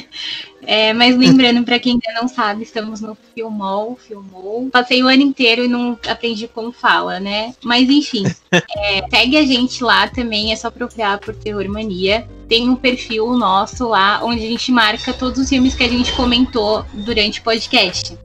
é, 0.63 0.93
mas 0.93 1.17
lembrando, 1.17 1.65
para 1.65 1.79
quem 1.79 1.93
ainda 1.93 2.21
não 2.21 2.29
sabe, 2.29 2.65
estamos 2.65 3.01
no 3.01 3.17
Filmol, 3.35 3.97
Filmol. 3.97 4.69
Passei 4.71 5.03
o 5.03 5.09
ano 5.09 5.23
inteiro 5.23 5.65
e 5.65 5.69
não 5.69 5.99
aprendi 6.07 6.49
como 6.49 6.73
fala, 6.73 7.21
né? 7.21 7.55
Mas 7.63 7.89
enfim, 7.89 8.25
é, 8.53 9.09
segue 9.09 9.37
a 9.37 9.47
gente 9.47 9.83
lá 9.83 10.09
também, 10.09 10.53
é 10.53 10.57
só 10.57 10.71
procurar 10.71 11.19
por 11.19 11.35
Terror 11.35 11.69
Mania. 11.69 12.29
Tem 12.49 12.69
um 12.69 12.77
perfil 12.77 13.33
nosso 13.37 13.89
lá, 13.89 14.21
onde 14.25 14.45
a 14.45 14.49
gente 14.49 14.73
marca 14.73 15.13
todos 15.13 15.39
os 15.39 15.49
filmes 15.49 15.75
que 15.75 15.85
a 15.85 15.89
gente 15.89 16.13
comentou 16.13 16.85
durante 16.93 17.41
o 17.41 17.43
podcast. 17.43 18.19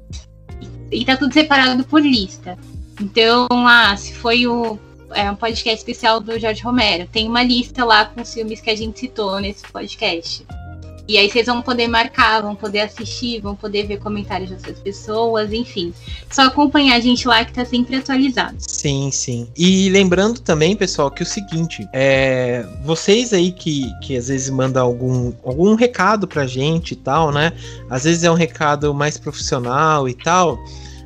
E 0.91 1.03
tá 1.05 1.17
tudo 1.17 1.33
separado 1.33 1.83
por 1.83 2.01
lista. 2.01 2.57
Então, 3.01 3.47
ah, 3.51 3.95
se 3.97 4.13
foi 4.13 4.47
o 4.47 4.77
é 5.13 5.29
um 5.29 5.35
podcast 5.35 5.77
especial 5.77 6.19
do 6.19 6.39
Jorge 6.39 6.61
Romero. 6.61 7.07
Tem 7.11 7.27
uma 7.27 7.43
lista 7.43 7.83
lá 7.85 8.05
com 8.05 8.21
os 8.21 8.33
filmes 8.33 8.61
que 8.61 8.69
a 8.69 8.75
gente 8.75 8.99
citou 8.99 9.39
nesse 9.39 9.63
podcast. 9.71 10.45
E 11.05 11.17
aí 11.17 11.29
vocês 11.29 11.47
vão 11.47 11.61
poder 11.61 11.87
marcar, 11.89 12.41
vão 12.41 12.55
poder 12.55 12.79
assistir, 12.79 13.41
vão 13.41 13.55
poder 13.55 13.85
ver 13.85 13.99
comentários 13.99 14.47
de 14.47 14.55
outras 14.55 14.79
pessoas, 14.79 15.51
enfim. 15.51 15.93
Só 16.31 16.43
acompanhar 16.43 16.95
a 16.95 16.99
gente 16.99 17.27
lá 17.27 17.43
que 17.43 17.51
tá 17.51 17.65
sempre 17.65 17.97
atualizado. 17.97 18.55
Sim, 18.59 19.11
sim. 19.11 19.49
E 19.55 19.89
lembrando 19.89 20.39
também, 20.39 20.77
pessoal, 20.77 21.11
que 21.11 21.21
é 21.21 21.25
o 21.25 21.29
seguinte, 21.29 21.85
é, 21.91 22.65
vocês 22.85 23.33
aí 23.33 23.51
que, 23.51 23.91
que 24.01 24.15
às 24.15 24.29
vezes 24.29 24.49
mandam 24.49 24.81
algum, 24.81 25.33
algum 25.43 25.75
recado 25.75 26.25
pra 26.25 26.47
gente 26.47 26.91
e 26.91 26.95
tal, 26.95 27.33
né? 27.33 27.51
Às 27.89 28.05
vezes 28.05 28.23
é 28.23 28.31
um 28.31 28.35
recado 28.35 28.93
mais 28.93 29.17
profissional 29.17 30.07
e 30.07 30.13
tal. 30.13 30.57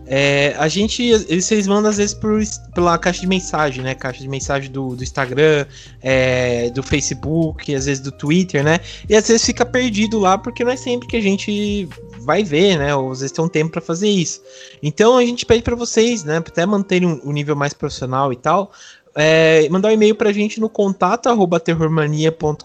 É, 0.09 0.55
a 0.57 0.67
gente, 0.69 1.11
vocês 1.35 1.67
mandam 1.67 1.89
às 1.91 1.97
vezes 1.97 2.13
por, 2.13 2.41
pela 2.73 2.97
caixa 2.97 3.21
de 3.21 3.27
mensagem, 3.27 3.83
né? 3.83 3.93
Caixa 3.93 4.21
de 4.21 4.29
mensagem 4.29 4.71
do, 4.71 4.95
do 4.95 5.03
Instagram, 5.03 5.65
é, 6.01 6.69
do 6.69 6.81
Facebook, 6.81 7.75
às 7.75 7.85
vezes 7.85 8.01
do 8.01 8.11
Twitter, 8.11 8.63
né? 8.63 8.79
E 9.09 9.15
às 9.15 9.27
vezes 9.27 9.45
fica 9.45 9.65
perdido 9.65 10.17
lá 10.17 10.37
porque 10.37 10.63
não 10.63 10.71
é 10.71 10.77
sempre 10.77 11.07
que 11.07 11.17
a 11.17 11.21
gente 11.21 11.89
vai 12.21 12.41
ver, 12.43 12.77
né? 12.77 12.95
Ou 12.95 13.11
às 13.11 13.19
vezes 13.19 13.33
tem 13.33 13.43
um 13.43 13.49
tempo 13.49 13.71
para 13.71 13.81
fazer 13.81 14.09
isso. 14.09 14.41
Então 14.81 15.17
a 15.17 15.25
gente 15.25 15.45
pede 15.45 15.61
para 15.61 15.75
vocês, 15.75 16.23
né? 16.23 16.37
Até 16.37 16.65
manterem 16.65 17.07
um, 17.07 17.21
um 17.25 17.31
nível 17.33 17.55
mais 17.55 17.73
profissional 17.73 18.31
e 18.31 18.37
tal, 18.37 18.71
é, 19.19 19.67
mandar 19.69 19.89
um 19.89 19.93
e-mail 19.93 20.13
pra 20.13 20.31
gente 20.31 20.59
no 20.59 20.69
contato 20.69 21.27
arroba 21.27 21.59
terrormania.com.br, 21.59 22.63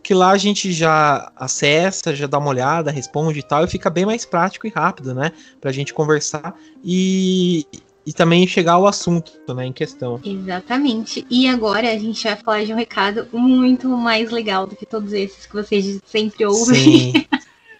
que 0.00 0.14
lá 0.14 0.30
a 0.30 0.38
gente 0.38 0.72
já 0.72 1.32
acessa, 1.34 2.14
já 2.14 2.28
dá 2.28 2.38
uma 2.38 2.50
olhada, 2.50 2.92
responde 2.92 3.40
e 3.40 3.42
tal, 3.42 3.64
e 3.64 3.68
fica 3.68 3.90
bem 3.90 4.06
mais 4.06 4.24
prático 4.24 4.68
e 4.68 4.70
rápido, 4.70 5.12
né? 5.12 5.32
Pra 5.60 5.72
gente 5.72 5.92
conversar 5.92 6.54
e, 6.84 7.66
e 8.06 8.12
também 8.12 8.46
chegar 8.46 8.74
ao 8.74 8.86
assunto, 8.86 9.32
né, 9.52 9.66
em 9.66 9.72
questão. 9.72 10.20
Exatamente. 10.24 11.26
E 11.28 11.48
agora 11.48 11.90
a 11.90 11.98
gente 11.98 12.22
vai 12.22 12.36
falar 12.36 12.64
de 12.64 12.72
um 12.72 12.76
recado 12.76 13.26
muito 13.32 13.88
mais 13.88 14.30
legal 14.30 14.64
do 14.64 14.76
que 14.76 14.86
todos 14.86 15.12
esses 15.12 15.44
que 15.44 15.54
vocês 15.54 16.00
sempre 16.06 16.46
ouvem. 16.46 17.12
Sim. 17.12 17.12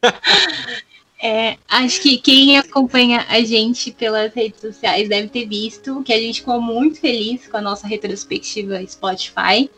É, 1.23 1.57
acho 1.69 2.03
que 2.03 2.19
quem 2.19 2.59
acompanha 2.59 3.25
a 3.29 3.41
gente 3.43 3.93
pelas 3.93 4.35
redes 4.35 4.61
sociais 4.61 5.09
deve 5.09 5.29
ter 5.29 5.47
visto 5.47 6.03
que 6.03 6.13
a 6.13 6.19
gente 6.19 6.41
ficou 6.41 6.61
muito 6.61 6.99
feliz 6.99 7.47
com 7.47 7.57
a 7.57 7.61
nossa 7.61 7.87
retrospectiva 7.87 8.85
Spotify. 8.85 9.71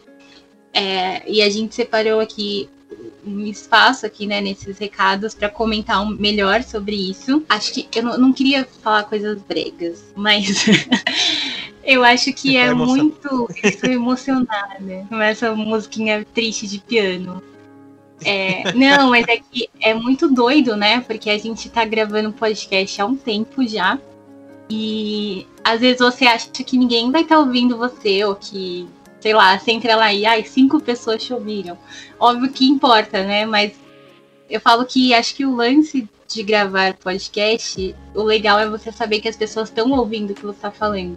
É, 0.72 1.22
e 1.30 1.42
a 1.42 1.50
gente 1.50 1.74
separou 1.74 2.18
aqui 2.18 2.66
um 3.26 3.40
espaço 3.40 4.06
aqui, 4.06 4.26
né, 4.26 4.40
nesses 4.40 4.78
recados 4.78 5.34
para 5.34 5.50
comentar 5.50 6.02
um, 6.02 6.08
melhor 6.08 6.62
sobre 6.62 6.96
isso. 6.96 7.44
Acho 7.46 7.74
que 7.74 7.88
eu 7.94 8.02
não, 8.02 8.18
não 8.18 8.32
queria 8.32 8.66
falar 8.82 9.04
coisas 9.04 9.40
bregas, 9.42 10.02
mas 10.16 10.64
eu 11.84 12.02
acho 12.02 12.32
que 12.32 12.56
é 12.56 12.72
muito. 12.72 13.48
Estou 13.62 13.90
emocionada 13.90 15.06
com 15.08 15.20
essa 15.20 15.54
musiquinha 15.54 16.26
triste 16.34 16.66
de 16.66 16.78
piano. 16.78 17.42
É, 18.24 18.72
não, 18.72 19.10
mas 19.10 19.26
é 19.28 19.38
que 19.38 19.68
é 19.80 19.94
muito 19.94 20.32
doido, 20.32 20.76
né? 20.76 21.00
Porque 21.00 21.30
a 21.30 21.38
gente 21.38 21.68
tá 21.68 21.84
gravando 21.84 22.32
podcast 22.32 23.00
há 23.00 23.06
um 23.06 23.16
tempo 23.16 23.66
já. 23.66 23.98
E 24.68 25.46
às 25.62 25.80
vezes 25.80 25.98
você 25.98 26.24
acha 26.24 26.48
que 26.50 26.76
ninguém 26.76 27.10
vai 27.10 27.22
estar 27.22 27.36
tá 27.36 27.40
ouvindo 27.40 27.76
você, 27.76 28.24
ou 28.24 28.34
que, 28.34 28.88
sei 29.20 29.34
lá, 29.34 29.58
você 29.58 29.72
entra 29.72 29.96
lá 29.96 30.12
e 30.12 30.24
ai, 30.24 30.44
cinco 30.44 30.80
pessoas 30.80 31.22
te 31.22 31.32
ouviram. 31.32 31.76
Óbvio 32.18 32.50
que 32.50 32.66
importa, 32.66 33.24
né? 33.24 33.44
Mas 33.44 33.72
eu 34.48 34.60
falo 34.60 34.84
que 34.84 35.12
acho 35.14 35.34
que 35.34 35.44
o 35.44 35.54
lance 35.54 36.08
de 36.28 36.42
gravar 36.42 36.94
podcast, 36.94 37.94
o 38.14 38.22
legal 38.22 38.58
é 38.58 38.68
você 38.68 38.90
saber 38.90 39.20
que 39.20 39.28
as 39.28 39.36
pessoas 39.36 39.68
estão 39.68 39.90
ouvindo 39.92 40.30
o 40.30 40.34
que 40.34 40.44
você 40.44 40.58
tá 40.60 40.70
falando. 40.70 41.16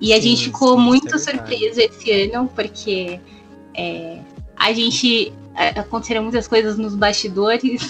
E 0.00 0.12
a 0.12 0.16
sim, 0.16 0.22
gente 0.22 0.44
ficou 0.44 0.76
sim, 0.76 0.82
muito 0.82 1.14
é 1.14 1.18
surpreso 1.18 1.80
esse 1.80 2.10
ano, 2.10 2.50
porque 2.54 3.20
é, 3.74 4.20
a 4.56 4.72
gente 4.72 5.28
é, 5.28 5.32
aconteceram 5.54 6.22
muitas 6.22 6.48
coisas 6.48 6.76
nos 6.76 6.94
bastidores. 6.94 7.82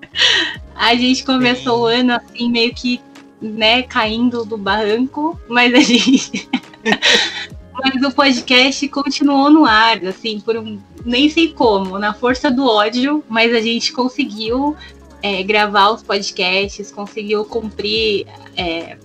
a 0.74 0.94
gente 0.94 1.24
começou 1.24 1.82
o 1.82 1.86
ano 1.86 2.12
assim, 2.12 2.50
meio 2.50 2.74
que, 2.74 3.00
né, 3.40 3.82
caindo 3.82 4.44
do 4.44 4.56
barranco, 4.56 5.38
mas 5.48 5.72
a 5.74 5.80
gente. 5.80 6.48
mas 7.72 8.02
o 8.02 8.14
podcast 8.14 8.86
continuou 8.88 9.50
no 9.50 9.64
ar, 9.64 10.04
assim, 10.04 10.40
por 10.40 10.56
um. 10.56 10.78
Nem 11.04 11.28
sei 11.28 11.52
como, 11.52 11.98
na 11.98 12.14
força 12.14 12.50
do 12.50 12.64
ódio, 12.64 13.24
mas 13.28 13.52
a 13.54 13.60
gente 13.60 13.92
conseguiu 13.92 14.76
é, 15.22 15.42
gravar 15.42 15.90
os 15.90 16.02
podcasts, 16.02 16.92
conseguiu 16.92 17.44
cumprir 17.44 18.26
é, 18.56 18.96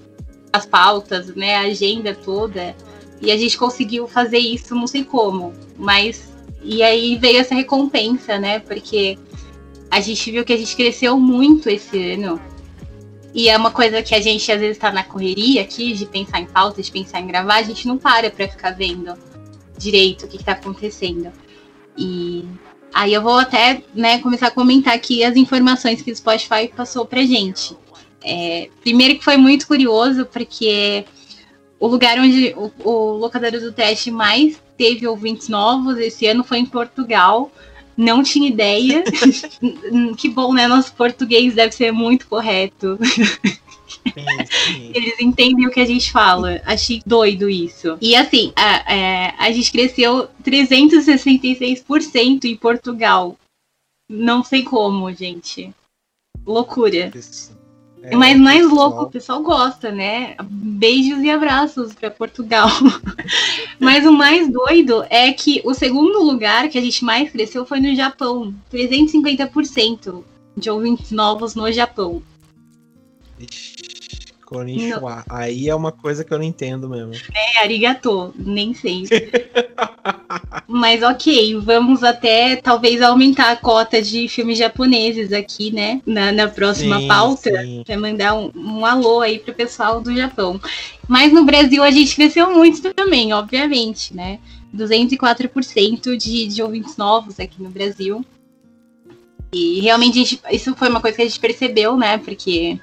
as 0.52 0.66
pautas, 0.66 1.34
né, 1.36 1.56
a 1.56 1.62
agenda 1.62 2.14
toda. 2.14 2.76
E 3.22 3.32
a 3.32 3.38
gente 3.38 3.58
conseguiu 3.58 4.08
fazer 4.08 4.38
isso, 4.38 4.76
não 4.76 4.86
sei 4.86 5.04
como, 5.04 5.54
mas 5.78 6.27
e 6.62 6.84
aí 6.84 7.18
veio 7.18 7.40
essa 7.40 7.56
recompensa, 7.56 8.38
né? 8.38 8.60
Porque 8.60 9.18
a 9.90 10.00
gente 10.00 10.32
viu 10.32 10.44
que 10.44 10.54
a 10.54 10.58
gente 10.58 10.76
cresceu 10.76 11.20
muito 11.20 11.70
esse 11.70 12.14
ano. 12.14 12.42
E 13.34 13.50
é 13.50 13.58
uma 13.58 13.72
coisa 13.72 14.02
que 14.02 14.16
a 14.16 14.22
gente 14.22 14.52
às 14.52 14.60
vezes 14.60 14.78
tá 14.78 14.92
na 14.92 15.04
correria 15.04 15.62
aqui, 15.62 15.94
de 15.94 16.06
pensar 16.06 16.40
em 16.40 16.46
pauta, 16.46 16.82
de 16.82 16.92
pensar 16.92 17.20
em 17.20 17.28
gravar, 17.28 17.58
a 17.58 17.64
gente 17.64 17.88
não 17.88 17.98
para 17.98 18.32
pra 18.32 18.48
ficar 18.48 18.72
vendo 18.72 19.14
direito 19.78 20.26
o 20.26 20.28
que, 20.28 20.40
que 20.40 20.44
tá 20.44 20.54
acontecendo. 20.54 21.32
E 21.96 22.46
aí 22.94 23.14
eu 23.14 23.22
vou 23.22 23.38
até 23.38 23.84
né, 23.94 24.20
começar 24.20 24.48
a 24.48 24.52
comentar 24.52 24.94
aqui 24.94 25.24
as 25.24 25.36
informações 25.36 26.02
que 26.02 26.12
o 26.12 26.16
Spotify 26.16 26.68
passou 26.76 27.06
pra 27.06 27.22
gente. 27.24 27.78
É, 28.24 28.70
primeiro 28.82 29.18
que 29.18 29.24
foi 29.24 29.38
muito 29.38 29.68
curioso, 29.68 30.26
porque 30.26 31.06
o 31.80 31.88
lugar 31.88 32.18
onde 32.18 32.56
o, 32.58 32.72
o 32.84 33.18
locador 33.18 33.52
do 33.52 33.72
teste 33.72 34.10
mais 34.10 34.62
teve 34.78 35.08
ouvintes 35.08 35.50
novos 35.50 35.98
esse 35.98 36.28
ano 36.28 36.44
foi 36.44 36.60
em 36.60 36.66
Portugal. 36.66 37.52
Não 37.96 38.22
tinha 38.22 38.48
ideia. 38.48 39.04
que 40.18 40.30
bom, 40.30 40.54
né? 40.54 40.68
Nosso 40.68 40.94
português 40.94 41.56
deve 41.56 41.74
ser 41.74 41.92
muito 41.92 42.28
correto. 42.28 43.00
Eles 44.94 45.20
entendem 45.20 45.66
o 45.66 45.72
que 45.72 45.80
a 45.80 45.86
gente 45.86 46.12
fala. 46.12 46.62
Achei 46.64 47.02
doido 47.06 47.50
isso. 47.50 47.98
E 48.00 48.16
assim, 48.16 48.54
a, 48.56 48.94
é, 48.94 49.34
a 49.38 49.52
gente 49.52 49.72
cresceu 49.72 50.30
366% 50.44 52.46
em 52.46 52.56
Portugal. 52.56 53.36
Não 54.10 54.44
sei 54.44 54.64
como, 54.64 55.12
gente. 55.12 55.74
Loucura. 56.46 57.12
Isso. 57.16 57.57
É, 58.04 58.16
Mas 58.16 58.40
mais 58.40 58.62
pessoal... 58.62 58.90
louco, 58.90 59.04
o 59.04 59.10
pessoal 59.10 59.44
gosta, 59.44 59.92
né? 59.92 60.36
Beijos 60.44 61.22
e 61.22 61.30
abraços 61.30 61.94
para 61.94 62.10
Portugal. 62.10 62.70
Mas 63.80 64.06
o 64.06 64.12
mais 64.12 64.52
doido 64.52 65.06
é 65.10 65.32
que 65.34 65.62
o 65.66 65.74
segundo 65.74 66.24
lugar 66.24 66.70
que 66.70 66.78
a 66.78 66.82
gente 66.82 67.04
mais 67.04 67.30
cresceu 67.30 67.66
foi 67.66 67.80
no 67.80 67.94
Japão. 67.96 68.54
350% 68.72 70.24
de 70.56 70.70
ouvintes 70.70 71.12
novos 71.12 71.56
no 71.56 71.72
Japão. 71.72 72.22
Ixi. 73.40 73.88
Konnichiwa. 74.48 75.26
Aí 75.28 75.68
é 75.68 75.76
uma 75.76 75.92
coisa 75.92 76.24
que 76.24 76.34
eu 76.34 76.38
não 76.38 76.46
entendo 76.46 76.88
mesmo. 76.88 77.12
É, 77.36 77.60
arigato, 77.60 78.34
nem 78.38 78.74
sei. 78.74 79.04
Mas 80.66 81.04
ok, 81.04 81.60
vamos 81.60 82.04
até 82.04 82.56
talvez 82.56 83.02
aumentar 83.02 83.52
a 83.52 83.56
cota 83.56 84.02
de 84.02 84.28
filmes 84.28 84.58
japoneses 84.58 85.32
aqui, 85.34 85.72
né? 85.72 86.02
Na, 86.06 86.32
na 86.32 86.48
próxima 86.48 87.00
sim, 87.00 87.08
pauta. 87.08 87.52
Pra 87.86 87.98
mandar 87.98 88.36
um, 88.36 88.52
um 88.56 88.86
alô 88.86 89.22
aí 89.22 89.40
pro 89.40 89.54
pessoal 89.54 90.02
do 90.02 90.16
Japão. 90.16 90.60
Mas 91.08 91.32
no 91.34 91.44
Brasil 91.44 91.84
a 91.84 91.92
gente 91.92 92.16
cresceu 92.16 92.54
muito 92.54 92.94
também, 92.94 93.34
obviamente, 93.34 94.16
né? 94.16 94.40
204% 94.76 96.18
de, 96.18 96.48
de 96.48 96.62
ouvintes 96.62 96.98
novos 96.98 97.40
aqui 97.40 97.62
no 97.62 97.70
Brasil. 97.70 98.26
E 99.52 99.80
realmente 99.80 100.24
gente, 100.24 100.42
isso 100.52 100.76
foi 100.76 100.90
uma 100.90 101.02
coisa 101.02 101.16
que 101.16 101.24
a 101.24 101.26
gente 101.26 101.40
percebeu, 101.40 101.96
né? 101.96 102.18
Porque 102.18 102.80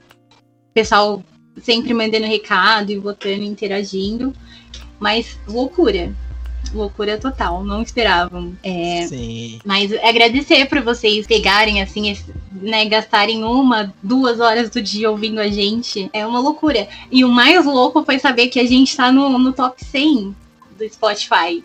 o 0.70 0.72
pessoal 0.72 1.22
sempre 1.62 1.94
mandando 1.94 2.26
recado 2.26 2.90
e 2.90 2.98
votando, 2.98 3.42
interagindo. 3.42 4.32
Mas 4.98 5.38
loucura. 5.46 6.14
Loucura 6.72 7.18
total, 7.18 7.64
não 7.64 7.82
esperavam. 7.82 8.52
É, 8.62 9.06
Sim. 9.06 9.58
Mas 9.64 9.92
agradecer 10.02 10.66
por 10.66 10.80
vocês 10.80 11.26
pegarem, 11.26 11.82
assim, 11.82 12.16
né, 12.52 12.84
gastarem 12.86 13.44
uma, 13.44 13.92
duas 14.02 14.40
horas 14.40 14.70
do 14.70 14.80
dia 14.80 15.10
ouvindo 15.10 15.40
a 15.40 15.48
gente. 15.48 16.08
É 16.12 16.26
uma 16.26 16.40
loucura. 16.40 16.88
E 17.10 17.24
o 17.24 17.28
mais 17.28 17.64
louco 17.64 18.04
foi 18.04 18.18
saber 18.18 18.48
que 18.48 18.60
a 18.60 18.66
gente 18.66 18.96
tá 18.96 19.12
no, 19.12 19.38
no 19.38 19.52
top 19.52 19.84
100 19.84 20.34
do 20.78 20.88
Spotify 20.88 21.62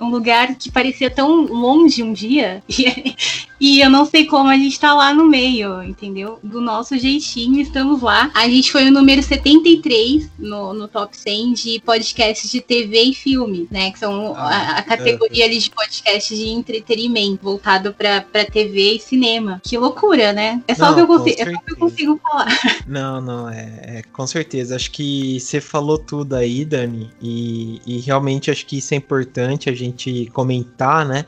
um 0.00 0.08
lugar 0.08 0.54
que 0.54 0.70
parecia 0.70 1.10
tão 1.10 1.44
longe 1.44 2.02
um 2.02 2.12
dia. 2.12 2.62
E, 3.60 3.80
eu 3.80 3.88
não 3.88 4.04
sei 4.04 4.26
como 4.26 4.50
a 4.50 4.56
gente 4.56 4.78
tá 4.78 4.94
lá 4.94 5.14
no 5.14 5.24
meio, 5.24 5.82
entendeu? 5.82 6.38
Do 6.42 6.60
nosso 6.60 6.96
jeitinho, 6.98 7.60
estamos 7.60 8.02
lá. 8.02 8.30
A 8.34 8.48
gente 8.48 8.70
foi 8.70 8.86
o 8.88 8.92
número 8.92 9.22
73 9.22 10.30
no, 10.38 10.74
no 10.74 10.86
top 10.86 11.16
100 11.16 11.52
de 11.54 11.80
podcasts 11.80 12.50
de 12.50 12.60
TV 12.60 13.02
e 13.02 13.14
filme, 13.14 13.66
né? 13.70 13.90
Que 13.90 13.98
são 13.98 14.34
ah, 14.36 14.48
a, 14.48 14.78
a, 14.78 14.82
categoria 14.82 15.44
é. 15.44 15.46
ali 15.46 15.58
de 15.58 15.70
podcast 15.70 16.36
de 16.36 16.48
entretenimento, 16.48 17.42
voltado 17.42 17.94
pra, 17.94 18.20
pra 18.20 18.44
TV 18.44 18.96
e 18.96 19.00
cinema. 19.00 19.60
Que 19.64 19.78
loucura, 19.78 20.32
né? 20.32 20.62
É 20.68 20.74
só, 20.74 20.88
não, 20.88 20.94
que, 20.94 21.00
eu 21.00 21.06
consigo, 21.06 21.40
é 21.40 21.44
só 21.50 21.58
que 21.58 21.72
eu 21.72 21.76
consigo 21.76 22.20
falar. 22.22 22.46
Não, 22.86 23.20
não, 23.20 23.48
é, 23.48 23.80
é 23.82 24.02
com 24.12 24.26
certeza. 24.26 24.76
Acho 24.76 24.90
que 24.90 25.40
você 25.40 25.60
falou 25.60 25.98
tudo 25.98 26.34
aí, 26.34 26.64
Dani, 26.64 27.10
e, 27.20 27.80
e 27.86 27.98
realmente 27.98 28.50
acho 28.50 28.64
que 28.64 28.78
isso 28.78 28.94
é 28.94 28.96
importante 28.96 29.68
a 29.68 29.74
gente 29.74 29.85
gente 29.86 30.26
comentar, 30.32 31.06
né? 31.06 31.26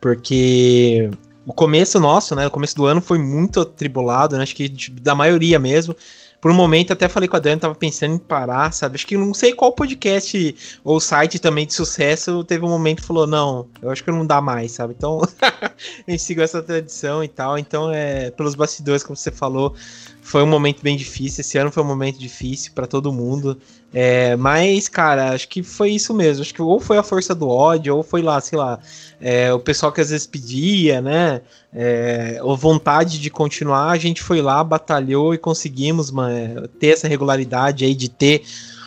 Porque 0.00 1.10
o 1.46 1.52
começo 1.52 1.98
nosso, 1.98 2.34
né? 2.34 2.46
O 2.46 2.50
começo 2.50 2.76
do 2.76 2.86
ano 2.86 3.00
foi 3.00 3.18
muito 3.18 3.60
atribulado, 3.60 4.36
né? 4.36 4.42
Acho 4.42 4.54
que 4.54 4.68
da 5.00 5.14
maioria 5.14 5.58
mesmo. 5.58 5.94
Por 6.40 6.50
um 6.50 6.54
momento 6.54 6.92
até 6.92 7.08
falei 7.08 7.28
com 7.28 7.36
a 7.36 7.38
Dani, 7.38 7.60
tava 7.60 7.74
pensando 7.76 8.16
em 8.16 8.18
parar, 8.18 8.72
sabe? 8.72 8.96
Acho 8.96 9.06
que 9.06 9.16
não 9.16 9.32
sei 9.32 9.54
qual 9.54 9.70
podcast 9.72 10.56
ou 10.82 10.98
site 10.98 11.38
também 11.38 11.64
de 11.64 11.72
sucesso 11.72 12.42
teve 12.42 12.64
um 12.64 12.68
momento 12.68 13.00
que 13.00 13.06
falou, 13.06 13.28
não, 13.28 13.68
eu 13.80 13.88
acho 13.90 14.02
que 14.02 14.10
não 14.10 14.26
dá 14.26 14.40
mais, 14.40 14.72
sabe? 14.72 14.92
Então, 14.96 15.20
a 15.40 16.10
gente 16.10 16.20
seguiu 16.20 16.42
essa 16.42 16.60
tradição 16.60 17.22
e 17.22 17.28
tal. 17.28 17.56
Então, 17.56 17.92
é, 17.92 18.32
pelos 18.32 18.56
bastidores, 18.56 19.04
como 19.04 19.16
você 19.16 19.30
falou, 19.30 19.76
foi 20.22 20.40
um 20.42 20.46
momento 20.46 20.82
bem 20.82 20.96
difícil. 20.96 21.40
Esse 21.40 21.58
ano 21.58 21.72
foi 21.72 21.82
um 21.82 21.86
momento 21.86 22.16
difícil 22.16 22.72
para 22.72 22.86
todo 22.86 23.12
mundo. 23.12 23.58
É, 23.92 24.36
mas, 24.36 24.88
cara, 24.88 25.32
acho 25.32 25.48
que 25.48 25.64
foi 25.64 25.90
isso 25.90 26.14
mesmo. 26.14 26.42
Acho 26.42 26.54
que 26.54 26.62
ou 26.62 26.78
foi 26.78 26.96
a 26.96 27.02
força 27.02 27.34
do 27.34 27.48
ódio, 27.48 27.96
ou 27.96 28.02
foi 28.04 28.22
lá, 28.22 28.40
sei 28.40 28.56
lá, 28.56 28.78
é, 29.20 29.52
o 29.52 29.58
pessoal 29.58 29.92
que 29.92 30.00
às 30.00 30.10
vezes 30.10 30.26
pedia, 30.26 31.00
né? 31.00 31.42
É, 31.74 32.38
ou 32.40 32.56
vontade 32.56 33.18
de 33.18 33.28
continuar. 33.28 33.90
A 33.90 33.98
gente 33.98 34.22
foi 34.22 34.40
lá, 34.40 34.62
batalhou 34.62 35.34
e 35.34 35.38
conseguimos 35.38 36.10
mano, 36.12 36.68
ter 36.68 36.94
essa 36.94 37.08
regularidade 37.08 37.84
aí 37.84 37.94
de 37.94 38.08
ter 38.08 38.44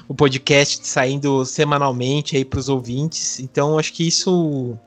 o 0.07 0.15
podcast 0.15 0.87
saindo 0.87 1.43
semanalmente 1.45 2.37
aí 2.37 2.45
para 2.45 2.59
os 2.59 2.69
ouvintes. 2.69 3.41
Então, 3.41 3.77
acho 3.77 3.91
que 3.91 4.07
isso 4.07 4.77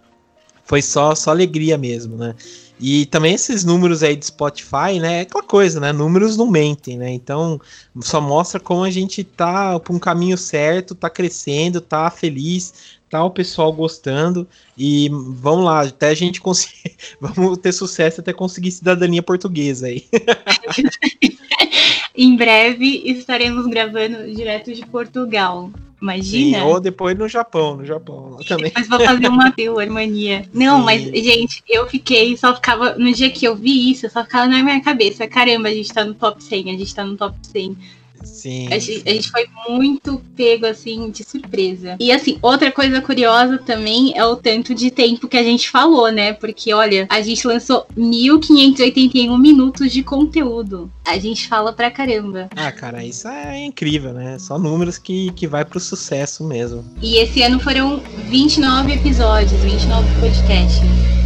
foi 0.64 0.80
só, 0.80 1.14
só 1.14 1.30
alegria 1.30 1.76
mesmo, 1.76 2.16
né? 2.16 2.34
E 2.80 3.06
também 3.06 3.34
esses 3.34 3.64
números 3.64 4.02
aí 4.02 4.14
de 4.14 4.26
Spotify, 4.26 5.00
né? 5.00 5.18
É 5.18 5.20
aquela 5.22 5.42
coisa, 5.42 5.80
né? 5.80 5.92
Números 5.92 6.36
não 6.36 6.46
mentem, 6.50 6.96
né? 6.96 7.10
Então 7.10 7.60
só 8.00 8.20
mostra 8.20 8.60
como 8.60 8.84
a 8.84 8.90
gente 8.90 9.24
tá 9.24 9.78
por 9.80 9.94
um 9.94 9.98
caminho 9.98 10.38
certo, 10.38 10.94
tá 10.94 11.10
crescendo, 11.10 11.80
tá 11.80 12.10
feliz, 12.10 12.98
tá 13.10 13.24
o 13.24 13.30
pessoal 13.30 13.72
gostando. 13.72 14.46
E 14.76 15.08
vamos 15.10 15.64
lá, 15.64 15.82
até 15.82 16.08
a 16.08 16.14
gente 16.14 16.40
conseguir. 16.40 16.96
vamos 17.20 17.58
ter 17.58 17.72
sucesso 17.72 18.20
até 18.20 18.32
conseguir 18.32 18.70
cidadania 18.70 19.22
portuguesa 19.22 19.88
aí. 19.88 20.04
em 22.14 22.36
breve 22.36 23.02
estaremos 23.06 23.66
gravando 23.66 24.32
direto 24.32 24.72
de 24.72 24.86
Portugal. 24.86 25.70
Imagina. 26.00 26.58
Sim, 26.61 26.64
ou 26.64 26.80
depois 26.80 27.18
no 27.18 27.28
Japão, 27.28 27.76
no 27.76 27.84
Japão 27.84 28.38
também. 28.46 28.70
Mas 28.74 28.88
vou 28.88 29.00
fazer 29.00 29.28
uma 29.28 29.52
mania. 29.90 30.48
Não, 30.54 30.78
Sim. 30.78 30.84
mas, 30.84 31.02
gente, 31.02 31.62
eu 31.68 31.87
fiquei, 31.88 32.37
só 32.37 32.54
ficava. 32.54 32.94
No 32.94 33.12
dia 33.12 33.30
que 33.30 33.44
eu 33.44 33.56
vi 33.56 33.90
isso, 33.90 34.08
só 34.08 34.22
ficava 34.22 34.46
na 34.46 34.62
minha 34.62 34.80
cabeça. 34.80 35.26
Caramba, 35.26 35.68
a 35.68 35.72
gente 35.72 35.92
tá 35.92 36.04
no 36.04 36.14
top 36.14 36.42
100, 36.42 36.70
a 36.70 36.78
gente 36.78 36.94
tá 36.94 37.04
no 37.04 37.16
top 37.16 37.37
100. 37.42 37.76
Sim. 38.24 38.68
A 38.72 38.78
gente, 38.78 39.02
a 39.09 39.12
gente, 39.12 39.31
foi 39.31 39.46
muito 39.68 40.20
pego, 40.37 40.66
assim, 40.66 41.11
de 41.11 41.24
surpresa. 41.24 41.96
E, 42.00 42.12
assim, 42.12 42.38
outra 42.42 42.70
coisa 42.70 43.00
curiosa 43.00 43.59
também 43.59 44.12
é 44.16 44.24
o 44.24 44.37
tanto 44.37 44.74
de 44.74 44.90
tempo 44.90 45.28
que 45.28 45.37
a 45.37 45.42
gente 45.42 45.68
falou, 45.70 46.11
né? 46.11 46.33
Porque, 46.33 46.72
olha, 46.72 47.07
a 47.09 47.20
gente 47.20 47.46
lançou 47.46 47.87
1581 47.96 49.37
minutos 49.37 49.92
de 49.92 50.02
conteúdo. 50.02 50.90
A 51.07 51.18
gente 51.18 51.48
fala 51.48 51.72
pra 51.72 51.90
caramba. 51.90 52.48
Ah, 52.54 52.70
cara, 52.70 53.04
isso 53.04 53.28
é 53.28 53.64
incrível, 53.64 54.12
né? 54.12 54.38
Só 54.38 54.59
números 54.59 54.98
que, 54.98 55.33
que 55.33 55.46
vai 55.46 55.64
pro 55.64 55.81
sucesso 55.81 56.44
mesmo. 56.44 56.85
E 57.02 57.16
esse 57.16 57.42
ano 57.42 57.59
foram 57.59 58.02
29 58.28 58.92
episódios, 58.92 59.61
29 59.62 60.07
podcasts. 60.20 61.17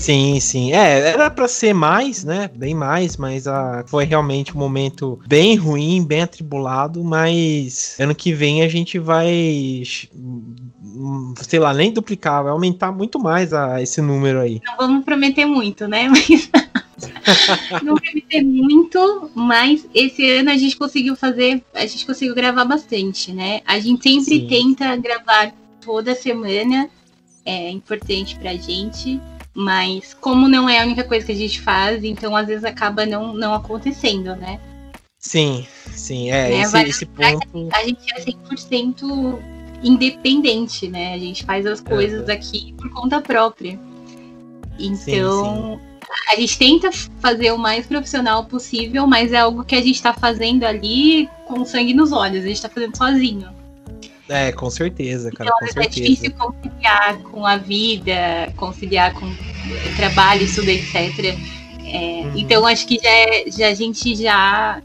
Sim, 0.00 0.40
sim. 0.40 0.72
É, 0.72 1.10
era 1.10 1.30
para 1.30 1.46
ser 1.46 1.74
mais, 1.74 2.24
né? 2.24 2.50
Bem 2.54 2.74
mais, 2.74 3.18
mas 3.18 3.46
a, 3.46 3.84
foi 3.86 4.04
realmente 4.04 4.56
um 4.56 4.58
momento 4.58 5.20
bem 5.28 5.56
ruim, 5.56 6.02
bem 6.02 6.22
atribulado, 6.22 7.04
mas 7.04 7.96
ano 8.00 8.14
que 8.14 8.32
vem 8.32 8.62
a 8.62 8.68
gente 8.68 8.98
vai 8.98 9.82
sei 11.42 11.58
lá, 11.58 11.74
nem 11.74 11.92
duplicar, 11.92 12.42
vai 12.42 12.52
aumentar 12.52 12.90
muito 12.90 13.18
mais 13.18 13.52
a, 13.52 13.82
esse 13.82 14.00
número 14.00 14.40
aí. 14.40 14.60
Não 14.64 14.76
vamos 14.78 15.04
prometer 15.04 15.44
muito, 15.44 15.86
né? 15.86 16.08
Mas 17.68 17.82
não 17.82 17.94
prometer 17.94 18.42
muito, 18.42 19.30
mas 19.34 19.86
esse 19.94 20.28
ano 20.30 20.50
a 20.50 20.56
gente 20.56 20.76
conseguiu 20.76 21.16
fazer, 21.16 21.62
a 21.74 21.86
gente 21.86 22.04
conseguiu 22.04 22.34
gravar 22.34 22.64
bastante, 22.64 23.32
né? 23.32 23.62
A 23.66 23.78
gente 23.78 24.02
sempre 24.02 24.40
Sim. 24.40 24.46
tenta 24.46 24.96
gravar 24.96 25.52
toda 25.80 26.14
semana, 26.14 26.90
é 27.44 27.70
importante 27.70 28.36
pra 28.36 28.54
gente. 28.54 29.18
Mas 29.54 30.14
como 30.14 30.48
não 30.48 30.68
é 30.68 30.80
a 30.80 30.84
única 30.84 31.04
coisa 31.04 31.26
que 31.26 31.32
a 31.32 31.36
gente 31.36 31.60
faz, 31.60 32.04
então 32.04 32.36
às 32.36 32.46
vezes 32.46 32.64
acaba 32.64 33.04
não, 33.04 33.34
não 33.34 33.52
acontecendo, 33.52 34.36
né? 34.36 34.60
Sim, 35.18 35.66
sim, 35.92 36.30
é, 36.30 36.48
né? 36.48 36.60
esse, 36.60 36.82
esse 36.82 37.06
ponto... 37.06 37.68
A 37.72 37.84
gente 37.84 38.12
é 38.14 38.20
100% 38.24 39.38
independente, 39.82 40.88
né? 40.88 41.14
A 41.14 41.18
gente 41.18 41.44
faz 41.44 41.66
as 41.66 41.80
coisas 41.80 42.28
aqui 42.28 42.72
por 42.74 42.90
conta 42.90 43.20
própria. 43.20 43.78
Então, 44.78 45.78
sim, 45.78 45.78
sim. 45.78 46.14
a 46.28 46.36
gente 46.36 46.58
tenta 46.58 46.90
fazer 47.20 47.52
o 47.52 47.58
mais 47.58 47.86
profissional 47.86 48.44
possível, 48.44 49.06
mas 49.06 49.32
é 49.32 49.38
algo 49.38 49.64
que 49.64 49.74
a 49.74 49.80
gente 49.80 49.96
está 49.96 50.14
fazendo 50.14 50.64
ali 50.64 51.28
com 51.46 51.64
sangue 51.64 51.92
nos 51.92 52.12
olhos, 52.12 52.44
a 52.44 52.46
gente 52.46 52.56
está 52.56 52.68
fazendo 52.68 52.96
sozinho. 52.96 53.59
É, 54.30 54.52
com 54.52 54.70
certeza, 54.70 55.28
cara. 55.32 55.50
Então, 55.50 55.58
com 55.58 55.64
é 55.64 55.82
certeza. 55.82 56.06
difícil 56.06 56.32
conciliar 56.34 57.18
com 57.22 57.44
a 57.44 57.56
vida, 57.56 58.52
conciliar 58.56 59.12
com 59.12 59.28
trabalho, 59.96 60.44
estudo, 60.44 60.68
etc. 60.68 61.36
É, 61.84 61.96
uhum. 61.96 62.32
Então, 62.36 62.64
acho 62.64 62.86
que 62.86 63.00
já, 63.02 63.10
é, 63.10 63.50
já 63.50 63.66
a 63.66 63.74
gente 63.74 64.14
já 64.14 64.80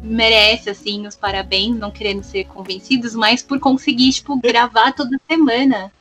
merece, 0.00 0.70
assim, 0.70 1.08
os 1.08 1.16
parabéns, 1.16 1.76
não 1.76 1.90
querendo 1.90 2.22
ser 2.22 2.44
convencidos, 2.44 3.16
mas 3.16 3.42
por 3.42 3.58
conseguir, 3.58 4.12
tipo, 4.12 4.38
gravar 4.40 4.92
toda 4.92 5.20
semana. 5.28 5.92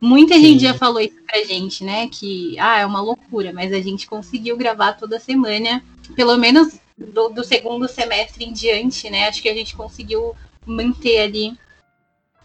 Muita 0.00 0.34
Sim. 0.34 0.42
gente 0.42 0.62
já 0.62 0.74
falou 0.74 1.00
isso 1.00 1.22
pra 1.24 1.44
gente, 1.44 1.84
né? 1.84 2.08
Que, 2.08 2.58
ah, 2.58 2.80
é 2.80 2.84
uma 2.84 3.00
loucura, 3.00 3.52
mas 3.52 3.72
a 3.72 3.80
gente 3.80 4.08
conseguiu 4.08 4.56
gravar 4.56 4.94
toda 4.94 5.20
semana, 5.20 5.80
pelo 6.16 6.36
menos 6.36 6.80
do, 6.98 7.28
do 7.28 7.44
segundo 7.44 7.88
semestre 7.88 8.44
em 8.44 8.52
diante, 8.52 9.08
né? 9.08 9.28
Acho 9.28 9.40
que 9.40 9.48
a 9.48 9.54
gente 9.54 9.76
conseguiu 9.76 10.34
manter 10.66 11.20
ali 11.20 11.56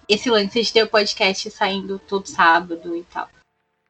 esse 0.07 0.29
lance 0.29 0.61
de 0.61 0.73
ter 0.73 0.83
o 0.83 0.89
podcast 0.89 1.49
saindo 1.51 1.99
todo 1.99 2.27
sábado 2.27 2.95
e 2.95 3.03
tal. 3.03 3.27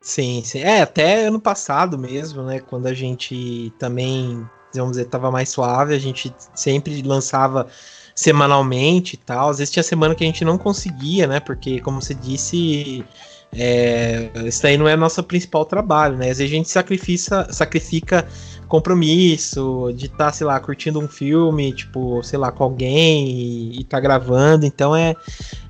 Sim, 0.01 0.43
sim. 0.43 0.60
É, 0.60 0.82
até 0.82 1.25
ano 1.25 1.39
passado 1.39 1.97
mesmo, 1.97 2.43
né? 2.43 2.60
Quando 2.60 2.88
a 2.88 2.93
gente 2.93 3.73
também 3.77 4.47
vamos 4.73 4.97
dizer, 4.97 5.06
tava 5.06 5.32
mais 5.32 5.49
suave, 5.49 5.93
a 5.93 5.99
gente 5.99 6.34
sempre 6.56 7.01
lançava 7.01 7.67
semanalmente 8.15 9.15
e 9.15 9.17
tal. 9.17 9.49
Às 9.49 9.60
vezes 9.60 9.71
tinha 9.71 9.84
semana 9.84 10.15
que 10.15 10.23
a 10.23 10.27
gente 10.27 10.43
não 10.43 10.58
conseguia, 10.58 11.27
né? 11.27 11.39
Porque, 11.39 11.80
como 11.82 12.01
você 12.01 12.13
disse, 12.13 13.06
é, 13.55 14.29
isso 14.45 14.65
aí 14.67 14.77
não 14.77 14.88
é 14.88 14.95
nosso 14.95 15.23
principal 15.23 15.65
trabalho, 15.65 16.17
né? 16.17 16.29
Às 16.29 16.38
vezes 16.38 16.53
a 16.53 16.55
gente 16.55 16.69
sacrifica, 16.69 17.51
sacrifica 17.51 18.27
compromisso 18.67 19.91
de 19.95 20.07
estar, 20.07 20.17
tá, 20.17 20.31
sei 20.31 20.45
lá, 20.45 20.60
curtindo 20.60 20.99
um 20.99 21.07
filme, 21.07 21.71
tipo, 21.71 22.21
sei 22.23 22.38
lá, 22.38 22.51
com 22.51 22.63
alguém 22.63 23.27
e, 23.29 23.79
e 23.79 23.83
tá 23.83 23.99
gravando. 23.99 24.65
Então 24.65 24.95
é, 24.95 25.15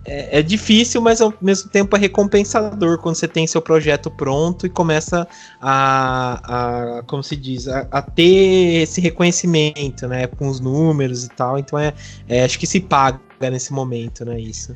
é, 0.03 0.39
é, 0.39 0.41
difícil, 0.41 1.01
mas 1.01 1.21
ao 1.21 1.33
mesmo 1.39 1.69
tempo 1.69 1.95
é 1.95 1.99
recompensador 1.99 2.97
quando 2.97 3.15
você 3.15 3.27
tem 3.27 3.45
seu 3.45 3.61
projeto 3.61 4.09
pronto 4.09 4.65
e 4.65 4.69
começa 4.69 5.27
a, 5.61 6.97
a 6.99 7.03
como 7.03 7.23
se 7.23 7.35
diz, 7.35 7.67
a, 7.67 7.87
a 7.91 8.01
ter 8.01 8.81
esse 8.81 8.99
reconhecimento, 8.99 10.07
né, 10.07 10.27
com 10.27 10.47
os 10.47 10.59
números 10.59 11.23
e 11.23 11.29
tal. 11.29 11.59
Então 11.59 11.77
é, 11.77 11.93
é 12.27 12.43
acho 12.43 12.57
que 12.57 12.67
se 12.67 12.79
paga 12.79 13.19
nesse 13.51 13.71
momento, 13.71 14.25
né, 14.25 14.39
isso. 14.39 14.75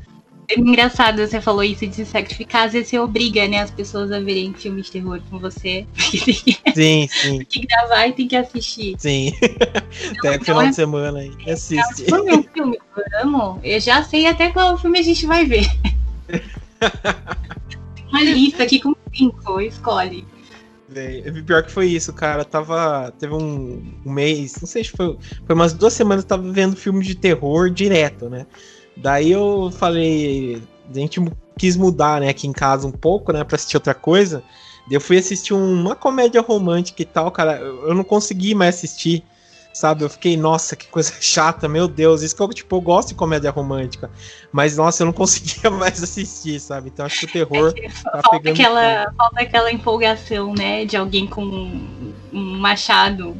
É 0.52 0.60
engraçado 0.60 1.26
você 1.26 1.40
falou 1.40 1.64
isso 1.64 1.88
de 1.88 1.96
se 1.96 2.06
sacrificar, 2.06 2.66
às 2.66 2.74
vezes 2.74 2.90
você 2.90 3.00
obriga, 3.00 3.48
né, 3.48 3.62
as 3.62 3.72
pessoas 3.72 4.12
a 4.12 4.20
verem 4.20 4.54
filmes 4.54 4.88
de 4.88 4.92
terror 4.92 5.22
com 5.30 5.40
você. 5.40 5.88
Sim, 6.76 7.08
sim. 7.10 7.38
Tem 7.38 7.46
que 7.46 7.66
gravar 7.66 8.08
e 8.08 8.14
tem 8.14 8.28
que 8.28 8.36
assistir. 8.36 8.96
Sim. 8.98 9.32
Até 10.20 10.38
o 10.38 10.44
final 10.44 10.62
é... 10.64 10.70
de 10.70 10.76
semana 10.76 11.20
aí. 11.20 11.32
Assiste. 11.50 11.96
Se 11.96 12.14
é 12.14 12.16
um 12.16 12.44
filme 12.44 12.78
que 12.78 13.00
eu 13.00 13.22
amo, 13.24 13.60
eu 13.64 13.80
já 13.80 14.04
sei 14.04 14.26
até 14.26 14.50
qual 14.52 14.78
filme 14.78 15.00
a 15.00 15.02
gente 15.02 15.26
vai 15.26 15.46
ver. 15.46 15.66
Uma 18.10 18.24
lista 18.24 18.64
aqui 18.64 18.80
com 18.80 18.94
cinco, 19.14 19.62
escolhe. 19.62 20.26
Pior 21.46 21.64
que 21.64 21.72
foi 21.72 21.88
isso, 21.88 22.12
cara. 22.14 22.44
Tava. 22.44 23.14
Teve 23.18 23.34
um, 23.34 23.94
um 24.06 24.12
mês, 24.12 24.56
não 24.60 24.68
sei 24.68 24.84
se 24.84 24.92
foi. 24.92 25.18
Foi 25.46 25.56
umas 25.56 25.74
duas 25.74 25.94
semanas, 25.94 26.24
eu 26.24 26.28
tava 26.28 26.52
vendo 26.52 26.76
filme 26.76 27.04
de 27.04 27.16
terror 27.16 27.70
direto, 27.70 28.30
né? 28.30 28.46
Daí 29.02 29.32
eu 29.32 29.72
falei, 29.72 30.62
a 30.90 30.94
gente 30.94 31.20
quis 31.58 31.76
mudar, 31.76 32.22
né, 32.22 32.30
aqui 32.30 32.48
em 32.48 32.54
casa 32.54 32.88
um 32.88 32.92
pouco, 32.92 33.32
né, 33.34 33.44
pra 33.44 33.56
assistir 33.56 33.78
outra 33.78 33.94
coisa. 33.94 34.44
Eu 34.90 35.02
fui 35.02 35.18
assistir 35.18 35.54
uma 35.54 35.96
comédia 35.96 36.42
romântica 36.42 37.02
e 37.02 37.06
tal, 37.06 37.32
cara. 37.32 37.54
Eu 37.60 37.94
não 37.94 38.04
consegui 38.04 38.54
mais 38.54 38.76
assistir, 38.76 39.24
sabe? 39.74 40.04
Eu 40.04 40.10
fiquei, 40.10 40.36
nossa, 40.36 40.76
que 40.76 40.88
coisa 40.88 41.14
chata, 41.22 41.68
meu 41.68 41.88
Deus. 41.88 42.22
Isso 42.22 42.36
que 42.36 42.42
eu, 42.42 42.50
tipo, 42.50 42.76
eu 42.76 42.82
gosto 42.82 43.10
de 43.10 43.16
comédia 43.16 43.52
romântica. 43.52 44.10
Mas, 44.52 44.78
nossa, 44.78 45.04
eu 45.04 45.06
não 45.06 45.14
conseguia 45.14 45.70
mais 45.70 46.02
assistir, 46.04 46.60
sabe? 46.60 46.90
Então 46.90 47.06
acho 47.06 47.20
que 47.20 47.26
o 47.26 47.32
terror 47.32 47.74
é 47.78 47.88
tá 47.88 48.22
falta. 48.22 48.50
Aquela, 48.50 49.14
falta 49.16 49.42
aquela 49.42 49.72
empolgação, 49.72 50.54
né? 50.54 50.86
De 50.86 50.98
alguém 50.98 51.26
com 51.26 51.44
um 51.44 52.58
machado 52.60 53.38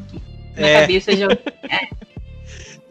na 0.56 0.68
é. 0.68 0.82
cabeça 0.82 1.16
de 1.16 1.24
alguém. 1.24 1.40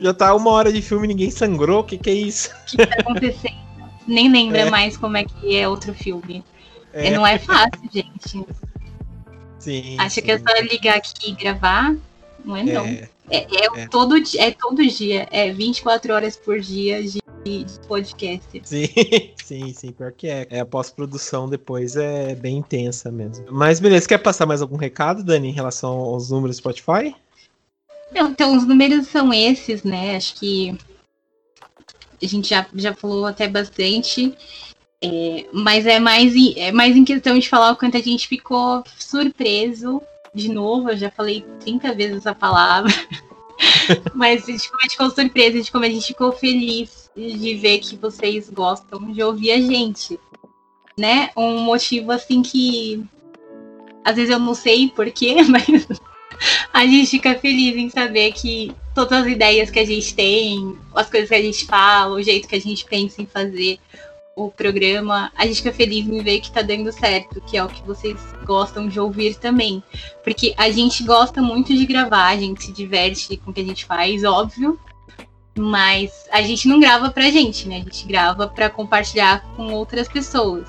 Já 0.01 0.15
tá 0.15 0.35
uma 0.35 0.51
hora 0.51 0.73
de 0.73 0.81
filme 0.81 1.05
e 1.05 1.09
ninguém 1.09 1.31
sangrou, 1.31 1.81
o 1.81 1.85
que, 1.85 1.99
que 1.99 2.11
é 2.11 2.15
isso? 2.15 2.51
O 2.51 2.67
que 2.67 2.87
tá 2.87 2.97
acontecendo? 3.01 3.61
Nem 4.09 4.33
lembra 4.33 4.61
é. 4.61 4.71
mais 4.71 4.97
como 4.97 5.17
é 5.17 5.25
que 5.25 5.57
é 5.57 5.69
outro 5.69 5.95
filme. 5.95 6.43
É. 6.93 7.11
Não 7.11 7.27
é 7.27 7.39
fácil, 7.39 7.89
gente. 7.93 8.45
Sim. 9.59 9.97
Acha 9.99 10.17
sim. 10.17 10.23
que 10.23 10.31
é 10.33 10.39
só 10.39 10.61
ligar 10.63 10.97
aqui 10.97 11.31
e 11.31 11.33
gravar? 11.33 11.95
Não 12.45 12.57
é, 12.57 12.63
não. 12.63 12.85
É, 12.87 13.09
é, 13.31 13.39
é, 13.39 13.83
é. 13.83 13.89
Todo, 13.89 14.17
é 14.39 14.51
todo 14.51 14.87
dia. 14.87 15.29
É 15.31 15.53
24 15.53 16.13
horas 16.13 16.37
por 16.37 16.59
dia 16.59 17.03
de, 17.03 17.21
de 17.45 17.81
podcast. 17.87 18.61
Sim, 18.65 18.89
sim, 19.45 19.73
sim. 19.73 19.93
Pior 19.93 20.13
que 20.13 20.27
é. 20.27 20.47
é 20.51 20.61
a 20.61 20.67
pós-produção 20.67 21.49
depois 21.49 21.95
é 21.95 22.35
bem 22.35 22.59
intensa 22.59 23.13
mesmo. 23.13 23.45
Mas 23.51 23.79
beleza, 23.79 24.09
quer 24.09 24.19
passar 24.19 24.47
mais 24.47 24.63
algum 24.63 24.77
recado, 24.77 25.23
Dani, 25.23 25.49
em 25.49 25.53
relação 25.53 25.93
aos 25.93 26.31
números 26.31 26.57
do 26.57 26.61
Spotify? 26.61 27.15
Então, 28.15 28.57
os 28.57 28.67
números 28.67 29.07
são 29.07 29.33
esses, 29.33 29.83
né? 29.83 30.17
Acho 30.17 30.35
que 30.35 30.77
a 32.23 32.27
gente 32.27 32.49
já, 32.49 32.67
já 32.75 32.95
falou 32.95 33.27
até 33.27 33.49
bastante. 33.49 34.37
É, 35.03 35.47
mas 35.53 35.87
é 35.87 35.99
mais, 35.99 36.35
é 36.57 36.71
mais 36.73 36.97
em 36.97 37.05
questão 37.05 37.39
de 37.39 37.49
falar 37.49 37.73
o 37.73 37.77
quanto 37.77 37.97
a 37.97 38.03
gente 38.03 38.29
ficou 38.29 38.85
surpreso. 38.99 40.03
De 40.35 40.49
novo, 40.49 40.91
eu 40.91 40.97
já 40.97 41.11
falei 41.11 41.45
30 41.61 41.95
vezes 41.95 42.17
essa 42.19 42.35
palavra. 42.35 42.93
mas 44.15 44.45
a 44.45 44.53
gente 44.53 44.71
ficou 44.91 45.11
surpreso, 45.11 45.63
de 45.63 45.73
como 45.73 45.85
a 45.85 45.89
gente 45.89 46.07
ficou 46.09 46.33
feliz 46.33 47.11
de 47.17 47.55
ver 47.55 47.79
que 47.79 47.97
vocês 47.97 48.49
gostam 48.51 49.11
de 49.13 49.23
ouvir 49.23 49.53
a 49.53 49.61
gente. 49.61 50.19
Né? 50.99 51.31
Um 51.37 51.61
motivo 51.61 52.13
assim 52.13 52.43
que 52.43 53.03
às 54.05 54.17
vezes 54.17 54.31
eu 54.31 54.39
não 54.39 54.55
sei 54.55 54.89
porquê, 54.89 55.37
mas 55.49 55.87
a 56.73 56.87
gente 56.87 57.11
fica 57.11 57.35
feliz 57.35 57.77
em 57.77 57.91
saber 57.91 58.33
que 58.33 58.75
todas 58.95 59.23
as 59.23 59.27
ideias 59.27 59.71
que 59.71 59.79
a 59.79 59.87
gente 59.87 60.15
tem, 60.15 60.77
as 60.95 61.09
coisas 61.09 61.29
que 61.29 61.35
a 61.35 61.43
gente 61.43 61.67
fala, 61.67 62.15
o 62.15 62.23
jeito 62.23 62.49
que 62.49 62.57
a 62.57 62.61
gente 62.61 62.85
pensa 62.85 63.23
em 63.23 63.27
fazer 63.27 63.79
o 64.35 64.51
programa, 64.51 65.31
a 65.37 65.47
gente 65.47 65.57
fica 65.57 65.73
feliz 65.73 66.07
em 66.07 66.23
ver 66.23 66.41
que 66.41 66.51
tá 66.51 66.63
dando 66.63 66.91
certo, 66.93 67.41
que 67.43 67.57
é 67.57 67.65
o 67.65 67.69
que 67.69 67.83
vocês 67.83 68.19
gostam 68.45 68.89
de 68.89 68.99
ouvir 68.99 69.35
também. 69.37 69.83
Porque 70.25 70.55
a 70.57 70.71
gente 70.71 71.05
gosta 71.05 71.43
muito 71.43 71.77
de 71.77 71.85
gravar, 71.85 72.29
a 72.29 72.37
gente 72.37 72.65
se 72.65 72.73
diverte 72.73 73.37
com 73.37 73.51
o 73.51 73.55
que 73.55 73.61
a 73.61 73.65
gente 73.65 73.85
faz, 73.85 74.25
óbvio. 74.25 74.79
Mas 75.59 76.27
a 76.31 76.41
gente 76.41 76.69
não 76.69 76.81
grava 76.81 77.11
pra 77.11 77.31
gente, 77.31 77.69
né? 77.69 77.77
A 77.77 77.81
gente 77.81 78.07
grava 78.07 78.49
para 78.49 78.71
compartilhar 78.71 79.43
com 79.57 79.73
outras 79.75 80.09
pessoas. 80.09 80.69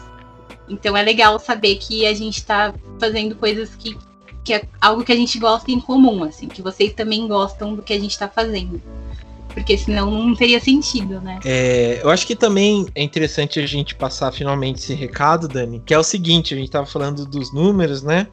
Então 0.67 0.97
é 0.97 1.01
legal 1.01 1.39
saber 1.39 1.75
que 1.75 2.05
a 2.05 2.13
gente 2.13 2.43
tá 2.43 2.73
fazendo 2.99 3.35
coisas 3.35 3.75
que 3.75 3.97
que 4.43 4.53
é 4.53 4.63
algo 4.79 5.03
que 5.03 5.11
a 5.11 5.15
gente 5.15 5.37
gosta 5.39 5.71
em 5.71 5.79
comum, 5.79 6.23
assim, 6.23 6.47
que 6.47 6.61
vocês 6.61 6.93
também 6.93 7.27
gostam 7.27 7.75
do 7.75 7.81
que 7.81 7.93
a 7.93 7.99
gente 7.99 8.11
está 8.11 8.27
fazendo. 8.27 8.81
Porque 9.53 9.77
senão 9.77 10.09
não 10.09 10.33
teria 10.33 10.59
sentido, 10.59 11.19
né? 11.19 11.39
É, 11.43 11.99
eu 12.01 12.09
acho 12.09 12.25
que 12.25 12.35
também 12.35 12.87
é 12.95 13.03
interessante 13.03 13.59
a 13.59 13.65
gente 13.65 13.95
passar 13.95 14.31
finalmente 14.31 14.79
esse 14.79 14.93
recado, 14.93 15.47
Dani, 15.47 15.81
que 15.85 15.93
é 15.93 15.99
o 15.99 16.03
seguinte, 16.03 16.53
a 16.53 16.57
gente 16.57 16.71
tava 16.71 16.85
falando 16.85 17.25
dos 17.25 17.53
números, 17.53 18.01
né? 18.01 18.27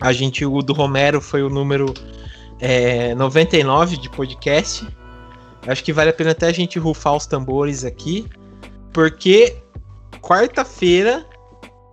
A 0.00 0.12
gente, 0.12 0.44
o 0.44 0.62
do 0.62 0.72
Romero 0.72 1.20
foi 1.20 1.42
o 1.42 1.50
número 1.50 1.92
é, 2.58 3.14
99 3.14 3.96
de 3.98 4.08
podcast. 4.08 4.86
Acho 5.66 5.84
que 5.84 5.92
vale 5.92 6.10
a 6.10 6.12
pena 6.12 6.30
até 6.30 6.46
a 6.46 6.52
gente 6.52 6.78
rufar 6.78 7.14
os 7.14 7.26
tambores 7.26 7.84
aqui, 7.84 8.26
porque 8.92 9.56
quarta-feira, 10.20 11.26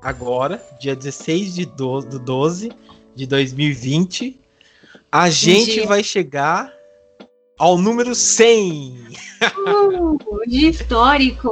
agora, 0.02 0.62
dia 0.80 0.96
16 0.96 1.56
de 1.56 1.66
do, 1.66 2.02
do 2.02 2.20
12, 2.20 2.72
de 3.16 3.26
2020, 3.26 4.40
a 5.12 5.30
gente 5.30 5.86
vai 5.86 6.04
chegar 6.04 6.74
ao 7.58 7.78
número 7.78 8.16
100. 8.16 8.98
Uh, 9.68 10.18
de 10.48 10.68
histórico. 10.68 11.50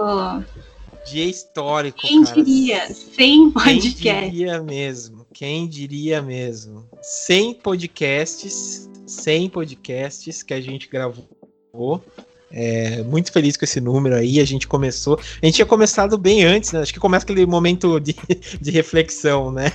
Dia 1.05 1.25
histórico, 1.25 1.99
Quem 1.99 2.23
cara. 2.23 2.35
diria? 2.35 2.93
100 2.93 3.51
podcasts. 3.51 4.01
Quem 4.01 4.29
diria 4.31 4.61
mesmo? 4.61 5.25
Quem 5.33 5.67
diria 5.67 6.21
mesmo? 6.21 6.87
100 7.01 7.55
podcasts, 7.55 8.89
100 9.07 9.49
podcasts 9.49 10.43
que 10.43 10.53
a 10.53 10.61
gente 10.61 10.87
gravou. 10.87 12.03
É, 12.51 13.03
muito 13.03 13.31
feliz 13.31 13.55
com 13.55 13.65
esse 13.65 13.79
número 13.79 14.15
aí. 14.15 14.39
A 14.39 14.45
gente 14.45 14.67
começou. 14.67 15.19
A 15.41 15.45
gente 15.45 15.55
tinha 15.55 15.65
começado 15.65 16.17
bem 16.17 16.43
antes, 16.43 16.71
né? 16.71 16.81
Acho 16.81 16.93
que 16.93 16.99
começa 16.99 17.23
aquele 17.23 17.45
momento 17.45 17.99
de, 17.99 18.15
de 18.59 18.71
reflexão, 18.71 19.51
né? 19.51 19.71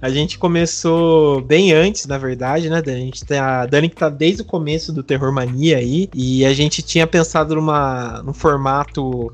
A 0.00 0.10
gente 0.10 0.38
começou 0.38 1.40
bem 1.40 1.72
antes, 1.72 2.06
na 2.06 2.18
verdade, 2.18 2.68
né? 2.68 2.82
A 2.84 2.90
gente 2.90 3.24
tem 3.24 3.38
a 3.38 3.64
Dani 3.66 3.88
que 3.88 3.96
tá 3.96 4.08
desde 4.08 4.42
o 4.42 4.44
começo 4.44 4.92
do 4.92 5.02
Terror 5.02 5.32
Mania 5.32 5.78
aí. 5.78 6.08
E 6.14 6.44
a 6.44 6.52
gente 6.52 6.82
tinha 6.82 7.06
pensado 7.06 7.54
numa, 7.54 8.22
num 8.22 8.34
formato 8.34 9.32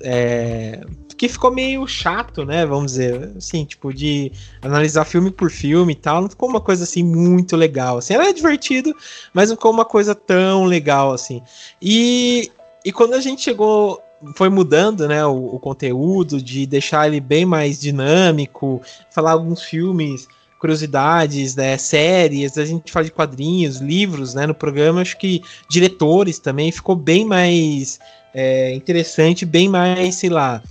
É, 0.00 0.80
que 1.16 1.28
ficou 1.28 1.50
meio 1.50 1.86
chato, 1.86 2.44
né? 2.44 2.66
Vamos 2.66 2.92
dizer, 2.92 3.32
assim, 3.36 3.64
tipo, 3.64 3.92
de 3.92 4.32
analisar 4.60 5.04
filme 5.04 5.30
por 5.30 5.50
filme 5.50 5.92
e 5.92 5.96
tal. 5.96 6.22
Não 6.22 6.28
ficou 6.28 6.48
uma 6.48 6.60
coisa 6.60 6.84
assim 6.84 7.02
muito 7.02 7.56
legal. 7.56 7.98
Assim, 7.98 8.14
era 8.14 8.32
divertido, 8.32 8.94
mas 9.32 9.48
não 9.48 9.56
ficou 9.56 9.72
uma 9.72 9.84
coisa 9.84 10.14
tão 10.14 10.64
legal 10.64 11.12
assim. 11.12 11.42
E, 11.80 12.50
e 12.84 12.92
quando 12.92 13.14
a 13.14 13.20
gente 13.20 13.42
chegou 13.42 14.00
foi 14.36 14.48
mudando, 14.48 15.06
né, 15.06 15.24
o, 15.26 15.54
o, 15.54 15.58
conteúdo, 15.58 16.40
de 16.40 16.64
deixar 16.66 17.06
ele 17.06 17.20
bem 17.20 17.44
mais 17.44 17.78
dinâmico, 17.78 18.80
falar 19.10 19.32
alguns 19.32 19.62
filmes, 19.62 20.26
curiosidades, 20.58 21.54
né, 21.54 21.76
séries, 21.76 22.56
a 22.56 22.64
gente 22.64 22.90
fala 22.90 23.04
de 23.04 23.12
quadrinhos, 23.12 23.78
livros, 23.78 24.32
né, 24.32 24.46
no 24.46 24.54
programa, 24.54 25.02
acho 25.02 25.18
que 25.18 25.42
diretores 25.68 26.38
também, 26.38 26.72
ficou 26.72 26.96
bem 26.96 27.24
mais 27.24 28.00
é, 28.32 28.74
interessante, 28.74 29.44
bem 29.44 29.68
mais, 29.68 30.14
sei 30.14 30.30
lá, 30.30 30.62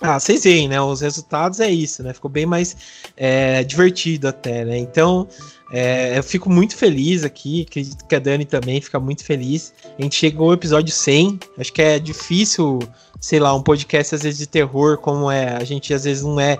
ah, 0.00 0.20
vocês 0.20 0.44
veem, 0.44 0.68
né? 0.68 0.80
Os 0.80 1.00
resultados 1.00 1.58
é 1.58 1.70
isso, 1.70 2.02
né? 2.02 2.12
Ficou 2.12 2.30
bem 2.30 2.44
mais 2.44 2.76
é, 3.16 3.64
divertido 3.64 4.28
até, 4.28 4.64
né? 4.64 4.76
Então, 4.76 5.26
é, 5.70 6.18
eu 6.18 6.22
fico 6.22 6.50
muito 6.50 6.76
feliz 6.76 7.24
aqui, 7.24 7.66
acredito 7.68 8.04
que 8.04 8.14
a 8.14 8.18
Dani 8.18 8.44
também 8.44 8.80
fica 8.80 9.00
muito 9.00 9.24
feliz. 9.24 9.72
A 9.98 10.02
gente 10.02 10.14
chegou 10.14 10.48
ao 10.48 10.54
episódio 10.54 10.92
100, 10.92 11.40
acho 11.58 11.72
que 11.72 11.82
é 11.82 11.98
difícil 11.98 12.78
sei 13.20 13.40
lá, 13.40 13.54
um 13.54 13.62
podcast 13.62 14.14
às 14.14 14.22
vezes 14.22 14.38
de 14.38 14.46
terror, 14.46 14.98
como 14.98 15.30
é, 15.30 15.56
a 15.56 15.64
gente 15.64 15.92
às 15.92 16.04
vezes 16.04 16.22
não 16.22 16.38
é 16.38 16.58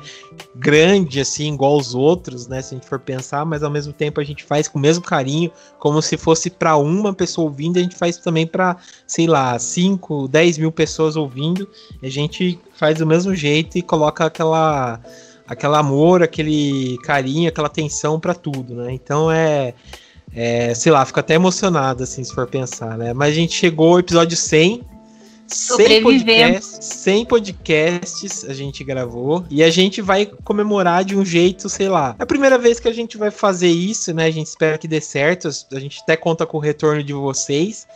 grande 0.55 1.21
assim, 1.21 1.53
igual 1.53 1.77
os 1.77 1.95
outros, 1.95 2.47
né, 2.47 2.63
se 2.63 2.75
a 2.75 2.79
gente 2.79 2.89
for 2.89 2.99
pensar, 2.99 3.45
mas 3.45 3.63
ao 3.63 3.71
mesmo 3.71 3.93
tempo 3.93 4.21
a 4.21 4.25
gente 4.25 4.45
faz 4.45 4.69
com 4.69 4.79
o 4.79 4.83
mesmo 4.83 5.05
carinho, 5.05 5.51
como 5.79 6.01
se 6.01 6.17
fosse 6.17 6.51
para 6.51 6.77
uma 6.77 7.13
pessoa 7.13 7.47
ouvindo, 7.47 7.79
a 7.79 7.83
gente 7.83 7.97
faz 7.97 8.17
também 8.17 8.47
para, 8.47 8.77
sei 9.07 9.27
lá, 9.27 9.59
5, 9.59 10.29
10 10.29 10.59
mil 10.59 10.73
pessoas 10.73 11.17
ouvindo, 11.17 11.69
a 12.03 12.09
gente 12.09 12.59
faz 12.75 12.99
do 12.99 13.07
mesmo 13.07 13.35
jeito 13.35 13.79
e 13.79 13.83
coloca 13.83 14.25
aquela 14.27 15.01
aquele 15.49 15.77
amor, 15.77 16.25
aquele 16.25 16.99
carinho, 17.05 17.49
aquela 17.49 17.69
atenção 17.69 18.19
para 18.19 18.35
tudo, 18.35 18.75
né? 18.75 18.93
Então 18.93 19.31
é 19.31 19.75
é, 20.35 20.75
sei 20.75 20.93
lá, 20.93 21.05
fico 21.07 21.19
até 21.21 21.35
emocionado, 21.35 22.03
assim, 22.03 22.23
se 22.23 22.35
for 22.35 22.47
pensar, 22.47 22.99
né? 22.99 23.15
Mas 23.15 23.31
a 23.31 23.35
gente 23.35 23.55
chegou 23.55 23.93
ao 23.93 24.01
episódio 24.01 24.37
100, 24.37 24.83
100 25.47 26.03
podcasts, 26.03 26.85
100 26.85 27.25
podcasts 27.27 28.45
a 28.45 28.53
gente 28.53 28.83
gravou 28.83 29.45
e 29.49 29.63
a 29.63 29.71
gente 29.71 30.03
vai 30.03 30.27
comemorar 30.27 31.05
de 31.05 31.17
um 31.17 31.25
jeito, 31.25 31.69
sei 31.69 31.89
lá. 31.89 32.17
É 32.19 32.23
a 32.23 32.27
primeira 32.27 32.59
vez 32.59 32.81
que 32.81 32.89
a 32.89 32.93
gente 32.93 33.17
vai 33.17 33.31
fazer 33.31 33.69
isso, 33.69 34.13
né? 34.13 34.27
A 34.27 34.31
gente 34.31 34.47
espera 34.47 34.79
que 34.79 34.89
dê 34.89 35.01
certo. 35.01 35.49
A 35.73 35.81
gente 35.81 36.01
até 36.03 36.17
conta 36.17 36.45
com 36.45 36.57
o 36.57 36.61
retorno 36.61 37.03
de 37.03 37.13
vocês. 37.13 37.87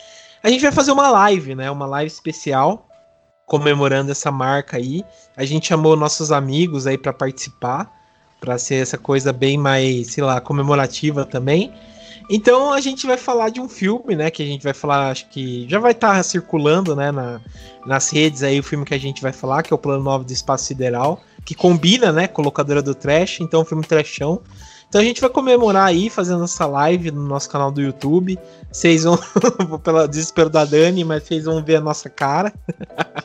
A 0.42 0.48
gente 0.48 0.62
vai 0.62 0.72
fazer 0.72 0.92
uma 0.92 1.10
live, 1.10 1.54
né? 1.54 1.70
Uma 1.70 1.86
live 1.86 2.10
especial 2.10 2.86
comemorando 3.46 4.12
essa 4.12 4.30
marca 4.30 4.76
aí. 4.76 5.04
A 5.36 5.44
gente 5.44 5.66
chamou 5.66 5.96
nossos 5.96 6.30
amigos 6.30 6.86
aí 6.86 6.96
para 6.96 7.12
participar, 7.12 7.90
para 8.40 8.56
ser 8.56 8.76
essa 8.76 8.96
coisa 8.96 9.32
bem 9.32 9.58
mais, 9.58 10.12
sei 10.12 10.22
lá, 10.22 10.40
comemorativa 10.40 11.24
também. 11.24 11.74
Então 12.28 12.72
a 12.72 12.80
gente 12.80 13.06
vai 13.06 13.16
falar 13.16 13.50
de 13.50 13.61
um 13.61 13.68
filme, 13.68 14.14
né? 14.14 14.30
Que 14.30 14.42
a 14.42 14.46
gente 14.46 14.62
vai 14.62 14.74
falar, 14.74 15.11
acho 15.11 15.28
que 15.28 15.66
já 15.68 15.78
vai 15.78 15.92
estar 15.92 16.16
tá 16.16 16.22
circulando, 16.22 16.94
né? 16.94 17.11
Na, 17.11 17.40
nas 17.87 18.11
redes 18.11 18.42
aí 18.42 18.59
o 18.59 18.62
filme 18.62 18.85
que 18.85 18.94
a 18.94 18.98
gente 18.98 19.22
vai 19.22 19.33
falar, 19.33 19.62
que 19.62 19.72
é 19.72 19.74
o 19.74 19.78
Plano 19.78 20.02
9 20.04 20.24
do 20.24 20.33
Espaço 20.33 20.66
Sideral, 20.66 21.22
que 21.44 21.54
combina, 21.54 22.12
né? 22.12 22.26
Com 22.28 22.42
a 22.42 22.44
locadora 22.44 22.83
do 22.83 22.94
Trash, 22.94 23.40
então 23.40 23.61
é 23.61 23.62
um 23.62 23.66
filme 23.66 23.85
trashão. 23.85 24.42
Então 24.90 25.00
a 25.00 25.04
gente 25.04 25.20
vai 25.20 25.30
comemorar 25.30 25.87
aí, 25.87 26.11
fazendo 26.11 26.42
essa 26.42 26.66
live 26.66 27.12
no 27.12 27.22
nosso 27.22 27.48
canal 27.48 27.70
do 27.70 27.80
YouTube. 27.80 28.37
Vocês 28.72 29.04
vão, 29.04 29.16
pelo 29.85 30.06
desespero 30.09 30.50
da 30.50 30.64
Dani, 30.64 31.04
mas 31.04 31.22
vocês 31.22 31.44
vão 31.44 31.62
ver 31.62 31.76
a 31.76 31.80
nossa 31.80 32.11
cara. 32.11 32.52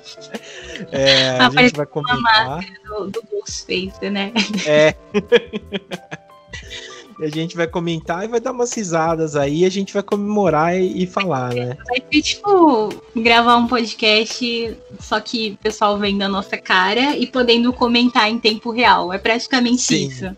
é, 0.92 1.40
a 1.40 1.50
gente 1.50 1.76
vai 1.76 1.88
comentar. 1.88 2.64
Do, 2.86 3.10
do 3.10 3.24
Ghostface, 3.32 4.10
né? 4.12 4.32
É. 4.68 4.94
a 7.20 7.28
gente 7.30 7.56
vai 7.56 7.68
comentar 7.68 8.24
e 8.24 8.28
vai 8.28 8.40
dar 8.40 8.52
umas 8.52 8.74
risadas 8.74 9.36
aí, 9.36 9.66
a 9.66 9.70
gente 9.70 9.94
vai 9.94 10.04
comemorar 10.04 10.78
e, 10.78 11.04
e 11.04 11.08
falar, 11.08 11.54
né? 11.54 11.78
Vai 11.88 12.04
ser 12.12 12.22
tipo 12.22 12.90
gravar 13.16 13.58
um 13.58 13.68
podcast, 13.68 14.78
só 15.00 15.20
que 15.20 15.52
o 15.52 15.58
pessoal 15.58 15.98
vendo 15.98 16.22
a 16.24 16.30
nossa 16.30 16.58
cara 16.58 17.16
e 17.16 17.26
podendo 17.26 17.72
comentar 17.72 18.30
em 18.30 18.40
tempo 18.40 18.72
real. 18.72 19.14
É 19.14 19.18
praticamente 19.18 19.82
Sim. 19.82 20.08
isso. 20.08 20.38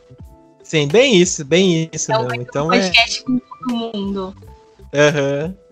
Sim, 0.64 0.88
bem 0.88 1.16
isso, 1.16 1.46
bem 1.46 1.90
isso 1.94 2.12
então, 2.12 2.28
mesmo. 2.28 2.42
Então, 2.42 2.66
um 2.66 2.70
podcast 2.70 3.22
é... 3.22 3.24
com 3.24 3.40
todo 3.40 3.76
mundo. 3.76 4.36
Aham. 4.94 5.46
Uhum. 5.46 5.67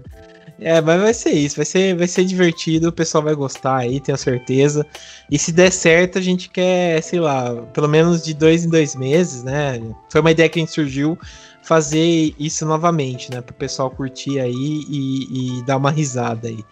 É, 0.59 0.79
mas 0.79 1.01
vai 1.01 1.13
ser 1.13 1.31
isso, 1.31 1.57
vai 1.57 1.65
ser, 1.65 1.95
vai 1.97 2.07
ser 2.07 2.23
divertido, 2.23 2.87
o 2.87 2.91
pessoal 2.91 3.23
vai 3.23 3.35
gostar 3.35 3.77
aí, 3.77 3.99
tenho 3.99 4.17
certeza. 4.17 4.85
E 5.29 5.37
se 5.37 5.51
der 5.51 5.71
certo, 5.71 6.17
a 6.17 6.21
gente 6.21 6.49
quer, 6.49 7.01
sei 7.03 7.19
lá, 7.19 7.53
pelo 7.73 7.89
menos 7.89 8.23
de 8.23 8.33
dois 8.33 8.63
em 8.63 8.69
dois 8.69 8.95
meses, 8.95 9.43
né? 9.43 9.81
Foi 10.09 10.21
uma 10.21 10.31
ideia 10.31 10.47
que 10.47 10.59
a 10.59 10.61
gente 10.61 10.71
surgiu 10.71 11.17
fazer 11.61 12.33
isso 12.39 12.65
novamente, 12.65 13.29
né? 13.31 13.41
Para 13.41 13.51
o 13.51 13.57
pessoal 13.57 13.89
curtir 13.89 14.39
aí 14.39 14.53
e, 14.53 15.59
e, 15.59 15.63
dar 15.63 15.75
uma 15.75 15.91
risada 15.91 16.47
aí. 16.47 16.63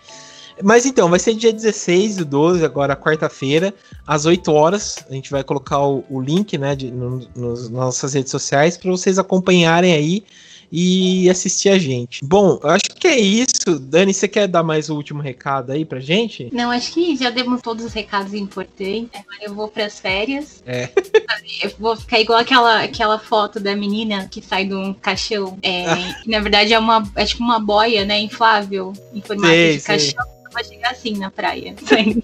Mas 0.61 0.85
então, 0.85 1.09
vai 1.09 1.19
ser 1.19 1.33
dia 1.33 1.51
16 1.51 2.17
do 2.17 2.25
12, 2.25 2.63
agora 2.63 2.95
quarta-feira, 2.95 3.73
às 4.07 4.25
8 4.25 4.51
horas. 4.51 5.03
A 5.09 5.13
gente 5.13 5.31
vai 5.31 5.43
colocar 5.43 5.79
o, 5.79 6.05
o 6.09 6.21
link, 6.21 6.57
né, 6.57 6.75
de, 6.75 6.91
no, 6.91 7.27
nos, 7.35 7.61
nas 7.63 7.69
nossas 7.69 8.13
redes 8.13 8.31
sociais 8.31 8.77
para 8.77 8.91
vocês 8.91 9.17
acompanharem 9.19 9.93
aí 9.93 10.23
e 10.75 11.29
assistir 11.29 11.69
a 11.69 11.77
gente. 11.77 12.25
Bom, 12.25 12.59
acho 12.63 12.95
que 12.99 13.07
é 13.07 13.19
isso. 13.19 13.77
Dani, 13.79 14.11
você 14.11 14.27
quer 14.27 14.47
dar 14.47 14.63
mais 14.63 14.89
o 14.89 14.95
último 14.95 15.21
recado 15.21 15.71
aí 15.71 15.85
pra 15.85 15.99
gente? 15.99 16.49
Não, 16.51 16.71
acho 16.71 16.91
que 16.93 17.15
já 17.15 17.29
demos 17.29 17.61
todos 17.61 17.85
os 17.85 17.93
recados 17.93 18.33
importantes. 18.33 19.11
Agora 19.13 19.43
eu 19.43 19.53
vou 19.53 19.67
pras 19.67 19.99
férias. 19.99 20.63
É. 20.65 20.89
Eu 21.61 21.71
vou 21.77 21.95
ficar 21.95 22.19
igual 22.19 22.39
aquela, 22.39 22.81
aquela 22.81 23.19
foto 23.19 23.59
da 23.59 23.75
menina 23.75 24.27
que 24.27 24.41
sai 24.41 24.65
de 24.65 24.73
um 24.73 24.95
caixão. 24.95 25.59
É, 25.61 25.85
que 26.23 26.29
na 26.31 26.39
verdade 26.39 26.73
é 26.73 26.79
uma 26.79 27.03
é 27.15 27.23
tipo 27.23 27.43
uma 27.43 27.59
boia, 27.59 28.03
né? 28.03 28.19
Inflável, 28.19 28.93
em 29.13 29.21
formato 29.21 29.53
sei, 29.53 29.77
de 29.77 29.83
caixão. 29.83 30.23
Sei. 30.23 30.42
Vai 30.53 30.63
chegar 30.63 30.91
assim 30.91 31.17
na 31.17 31.31
praia, 31.31 31.75
saindo. 31.85 32.23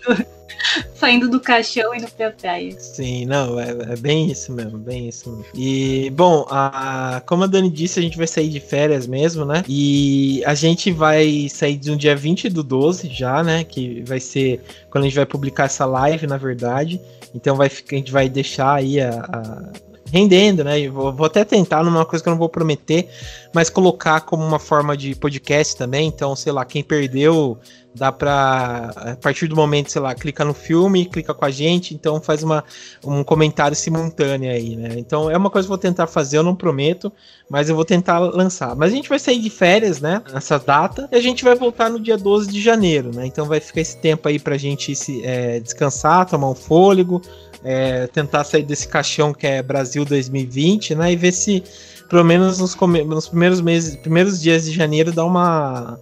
Saindo 0.93 1.29
do 1.29 1.39
caixão 1.39 1.93
e 1.93 1.99
indo 1.99 2.07
pra 2.11 2.31
praia. 2.31 2.77
Sim, 2.79 3.25
não, 3.25 3.59
é, 3.59 3.69
é, 3.69 3.95
bem 3.95 4.29
isso 4.29 4.51
mesmo, 4.51 4.77
bem 4.77 5.07
isso 5.07 5.29
mesmo. 5.29 5.45
E, 5.55 6.09
bom, 6.11 6.45
a, 6.49 7.21
como 7.25 7.43
a 7.45 7.47
Dani 7.47 7.69
disse, 7.69 7.99
a 7.99 8.01
gente 8.01 8.17
vai 8.17 8.27
sair 8.27 8.49
de 8.49 8.59
férias 8.59 9.07
mesmo, 9.07 9.45
né? 9.45 9.63
E 9.67 10.43
a 10.45 10.53
gente 10.53 10.91
vai 10.91 11.47
sair 11.49 11.77
de 11.77 11.91
um 11.91 11.97
dia 11.97 12.15
20 12.15 12.49
do 12.49 12.61
12 12.61 13.09
já, 13.09 13.43
né? 13.43 13.63
Que 13.63 14.03
vai 14.05 14.19
ser 14.19 14.61
quando 14.89 15.05
a 15.05 15.07
gente 15.07 15.15
vai 15.15 15.25
publicar 15.25 15.65
essa 15.65 15.85
live, 15.85 16.27
na 16.27 16.37
verdade. 16.37 16.99
Então 17.33 17.55
vai, 17.55 17.67
a 17.67 17.95
gente 17.95 18.11
vai 18.11 18.27
deixar 18.27 18.75
aí 18.75 18.99
a, 18.99 19.11
a 19.11 19.89
rendendo, 20.11 20.63
né? 20.63 20.87
Vou, 20.89 21.13
vou, 21.13 21.25
até 21.25 21.43
tentar 21.45 21.83
numa 21.83 22.05
coisa 22.05 22.21
que 22.23 22.29
eu 22.29 22.31
não 22.31 22.37
vou 22.37 22.49
prometer, 22.49 23.09
mas 23.53 23.69
colocar 23.69 24.21
como 24.21 24.43
uma 24.43 24.59
forma 24.59 24.97
de 24.97 25.15
podcast 25.15 25.75
também. 25.75 26.07
Então, 26.07 26.35
sei 26.35 26.51
lá, 26.51 26.65
quem 26.65 26.83
perdeu 26.83 27.57
dá 27.93 28.11
pra, 28.11 28.91
a 28.95 29.15
partir 29.15 29.47
do 29.47 29.55
momento, 29.55 29.91
sei 29.91 30.01
lá, 30.01 30.13
clica 30.13 30.45
no 30.45 30.53
filme, 30.53 31.05
clica 31.05 31.33
com 31.33 31.43
a 31.43 31.49
gente, 31.49 31.93
então 31.93 32.21
faz 32.21 32.43
uma, 32.43 32.63
um 33.03 33.23
comentário 33.23 33.75
simultâneo 33.75 34.51
aí, 34.51 34.75
né? 34.75 34.89
Então 34.97 35.29
é 35.29 35.37
uma 35.37 35.49
coisa 35.49 35.67
que 35.67 35.71
eu 35.71 35.75
vou 35.75 35.81
tentar 35.81 36.07
fazer, 36.07 36.37
eu 36.37 36.43
não 36.43 36.55
prometo, 36.55 37.11
mas 37.49 37.69
eu 37.69 37.75
vou 37.75 37.83
tentar 37.83 38.19
lançar. 38.19 38.75
Mas 38.75 38.91
a 38.91 38.95
gente 38.95 39.09
vai 39.09 39.17
sair 39.17 39.39
de 39.39 39.49
férias, 39.49 39.99
né, 39.99 40.21
nessa 40.31 40.59
data, 40.59 41.09
e 41.11 41.15
a 41.15 41.21
gente 41.21 41.43
vai 41.43 41.55
voltar 41.55 41.89
no 41.89 41.99
dia 41.99 42.17
12 42.17 42.51
de 42.51 42.61
janeiro, 42.61 43.11
né? 43.13 43.25
Então 43.25 43.45
vai 43.45 43.59
ficar 43.59 43.81
esse 43.81 43.97
tempo 43.97 44.27
aí 44.27 44.39
pra 44.39 44.57
gente 44.57 44.95
se, 44.95 45.25
é, 45.25 45.59
descansar, 45.59 46.27
tomar 46.27 46.49
um 46.49 46.55
fôlego, 46.55 47.21
é, 47.63 48.07
tentar 48.07 48.43
sair 48.43 48.63
desse 48.63 48.87
caixão 48.87 49.33
que 49.33 49.47
é 49.47 49.63
Brasil 49.63 50.05
2020, 50.05 50.95
né? 50.95 51.11
E 51.11 51.15
ver 51.15 51.31
se, 51.31 51.63
pelo 52.07 52.23
menos 52.23 52.59
nos, 52.59 52.75
nos 52.75 53.27
primeiros 53.27 53.61
meses, 53.61 53.95
primeiros 53.95 54.39
dias 54.39 54.65
de 54.65 54.71
janeiro, 54.71 55.11
dá 55.11 55.25
uma 55.25 55.99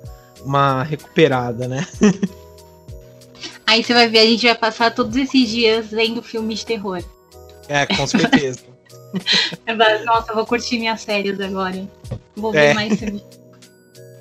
uma 0.47 0.83
recuperada, 0.83 1.67
né? 1.67 1.85
Aí 3.67 3.83
você 3.83 3.93
vai 3.93 4.07
ver, 4.07 4.19
a 4.19 4.25
gente 4.25 4.45
vai 4.45 4.55
passar 4.55 4.95
todos 4.95 5.15
esses 5.17 5.49
dias 5.49 5.87
vendo 5.87 6.23
filmes 6.23 6.59
de 6.59 6.65
terror. 6.65 7.03
É, 7.67 7.85
com 7.85 8.07
certeza. 8.07 8.61
Nossa, 10.05 10.31
eu 10.31 10.35
vou 10.35 10.45
curtir 10.45 10.79
minhas 10.79 11.01
séries 11.01 11.39
agora. 11.39 11.85
Vou 12.35 12.53
ver 12.53 12.67
é. 12.67 12.73
mais 12.73 12.97
filmes. 12.97 13.21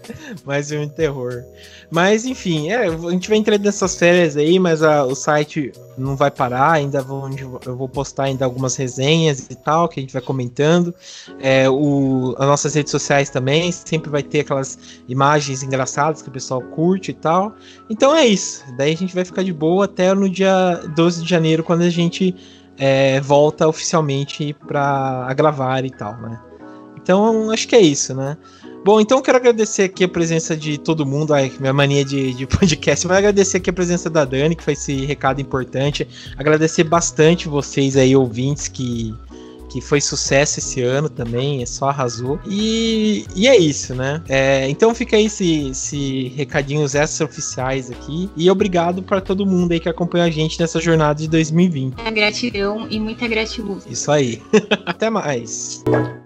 mais 0.44 0.68
de 0.68 0.86
terror. 0.88 1.42
Mas 1.90 2.24
enfim, 2.24 2.70
é, 2.70 2.86
a 2.86 3.10
gente 3.10 3.28
vai 3.28 3.38
entrar 3.38 3.58
nessas 3.58 3.96
férias 3.96 4.36
aí, 4.36 4.58
mas 4.58 4.82
a, 4.82 5.04
o 5.04 5.14
site 5.14 5.72
não 5.96 6.16
vai 6.16 6.30
parar, 6.30 6.72
ainda 6.72 7.02
vou, 7.02 7.28
eu 7.64 7.76
vou 7.76 7.88
postar 7.88 8.24
ainda 8.24 8.44
algumas 8.44 8.76
resenhas 8.76 9.46
e 9.50 9.54
tal, 9.54 9.88
que 9.88 10.00
a 10.00 10.02
gente 10.02 10.12
vai 10.12 10.22
comentando. 10.22 10.94
É, 11.40 11.68
o, 11.70 12.34
as 12.38 12.46
nossas 12.46 12.74
redes 12.74 12.90
sociais 12.90 13.30
também, 13.30 13.70
sempre 13.72 14.10
vai 14.10 14.22
ter 14.22 14.40
aquelas 14.40 14.78
imagens 15.08 15.62
engraçadas 15.62 16.22
que 16.22 16.28
o 16.28 16.32
pessoal 16.32 16.60
curte 16.60 17.10
e 17.10 17.14
tal. 17.14 17.54
Então 17.88 18.14
é 18.14 18.26
isso. 18.26 18.64
Daí 18.76 18.92
a 18.92 18.96
gente 18.96 19.14
vai 19.14 19.24
ficar 19.24 19.42
de 19.42 19.52
boa 19.52 19.86
até 19.86 20.12
no 20.14 20.28
dia 20.28 20.82
12 20.94 21.22
de 21.22 21.28
janeiro, 21.28 21.62
quando 21.62 21.82
a 21.82 21.90
gente 21.90 22.34
é, 22.78 23.20
volta 23.20 23.66
oficialmente 23.66 24.54
para 24.66 25.32
gravar 25.34 25.84
e 25.84 25.90
tal, 25.90 26.16
né? 26.18 26.40
Então, 26.96 27.52
acho 27.52 27.68
que 27.68 27.76
é 27.76 27.80
isso, 27.80 28.14
né? 28.14 28.36
Bom, 28.86 29.00
então 29.00 29.20
quero 29.20 29.36
agradecer 29.36 29.82
aqui 29.82 30.04
a 30.04 30.08
presença 30.08 30.56
de 30.56 30.78
todo 30.78 31.04
mundo, 31.04 31.34
ai, 31.34 31.52
minha 31.58 31.72
mania 31.72 32.04
de, 32.04 32.32
de 32.32 32.46
podcast, 32.46 33.04
mas 33.08 33.16
agradecer 33.16 33.56
aqui 33.56 33.68
a 33.68 33.72
presença 33.72 34.08
da 34.08 34.24
Dani, 34.24 34.54
que 34.54 34.62
foi 34.62 34.74
esse 34.74 35.04
recado 35.04 35.40
importante. 35.40 36.06
Agradecer 36.36 36.84
bastante 36.84 37.48
vocês 37.48 37.96
aí, 37.96 38.14
ouvintes, 38.14 38.68
que, 38.68 39.12
que 39.68 39.80
foi 39.80 40.00
sucesso 40.00 40.60
esse 40.60 40.82
ano 40.82 41.08
também, 41.08 41.64
é 41.64 41.66
só 41.66 41.88
arrasou. 41.88 42.38
E, 42.46 43.26
e 43.34 43.48
é 43.48 43.56
isso, 43.56 43.92
né? 43.92 44.22
É, 44.28 44.70
então 44.70 44.94
fica 44.94 45.16
aí 45.16 45.26
esse, 45.26 45.70
esse 45.70 46.28
recadinhos 46.36 46.94
extra-oficiais 46.94 47.90
aqui. 47.90 48.30
E 48.36 48.48
obrigado 48.48 49.02
para 49.02 49.20
todo 49.20 49.44
mundo 49.44 49.72
aí 49.72 49.80
que 49.80 49.88
acompanha 49.88 50.26
a 50.26 50.30
gente 50.30 50.60
nessa 50.60 50.80
jornada 50.80 51.20
de 51.20 51.26
2020. 51.26 51.96
Gratidão 52.14 52.86
e 52.88 53.00
muita 53.00 53.26
gratidão. 53.26 53.80
Isso 53.90 54.12
aí. 54.12 54.40
Até 54.86 55.10
mais. 55.10 55.82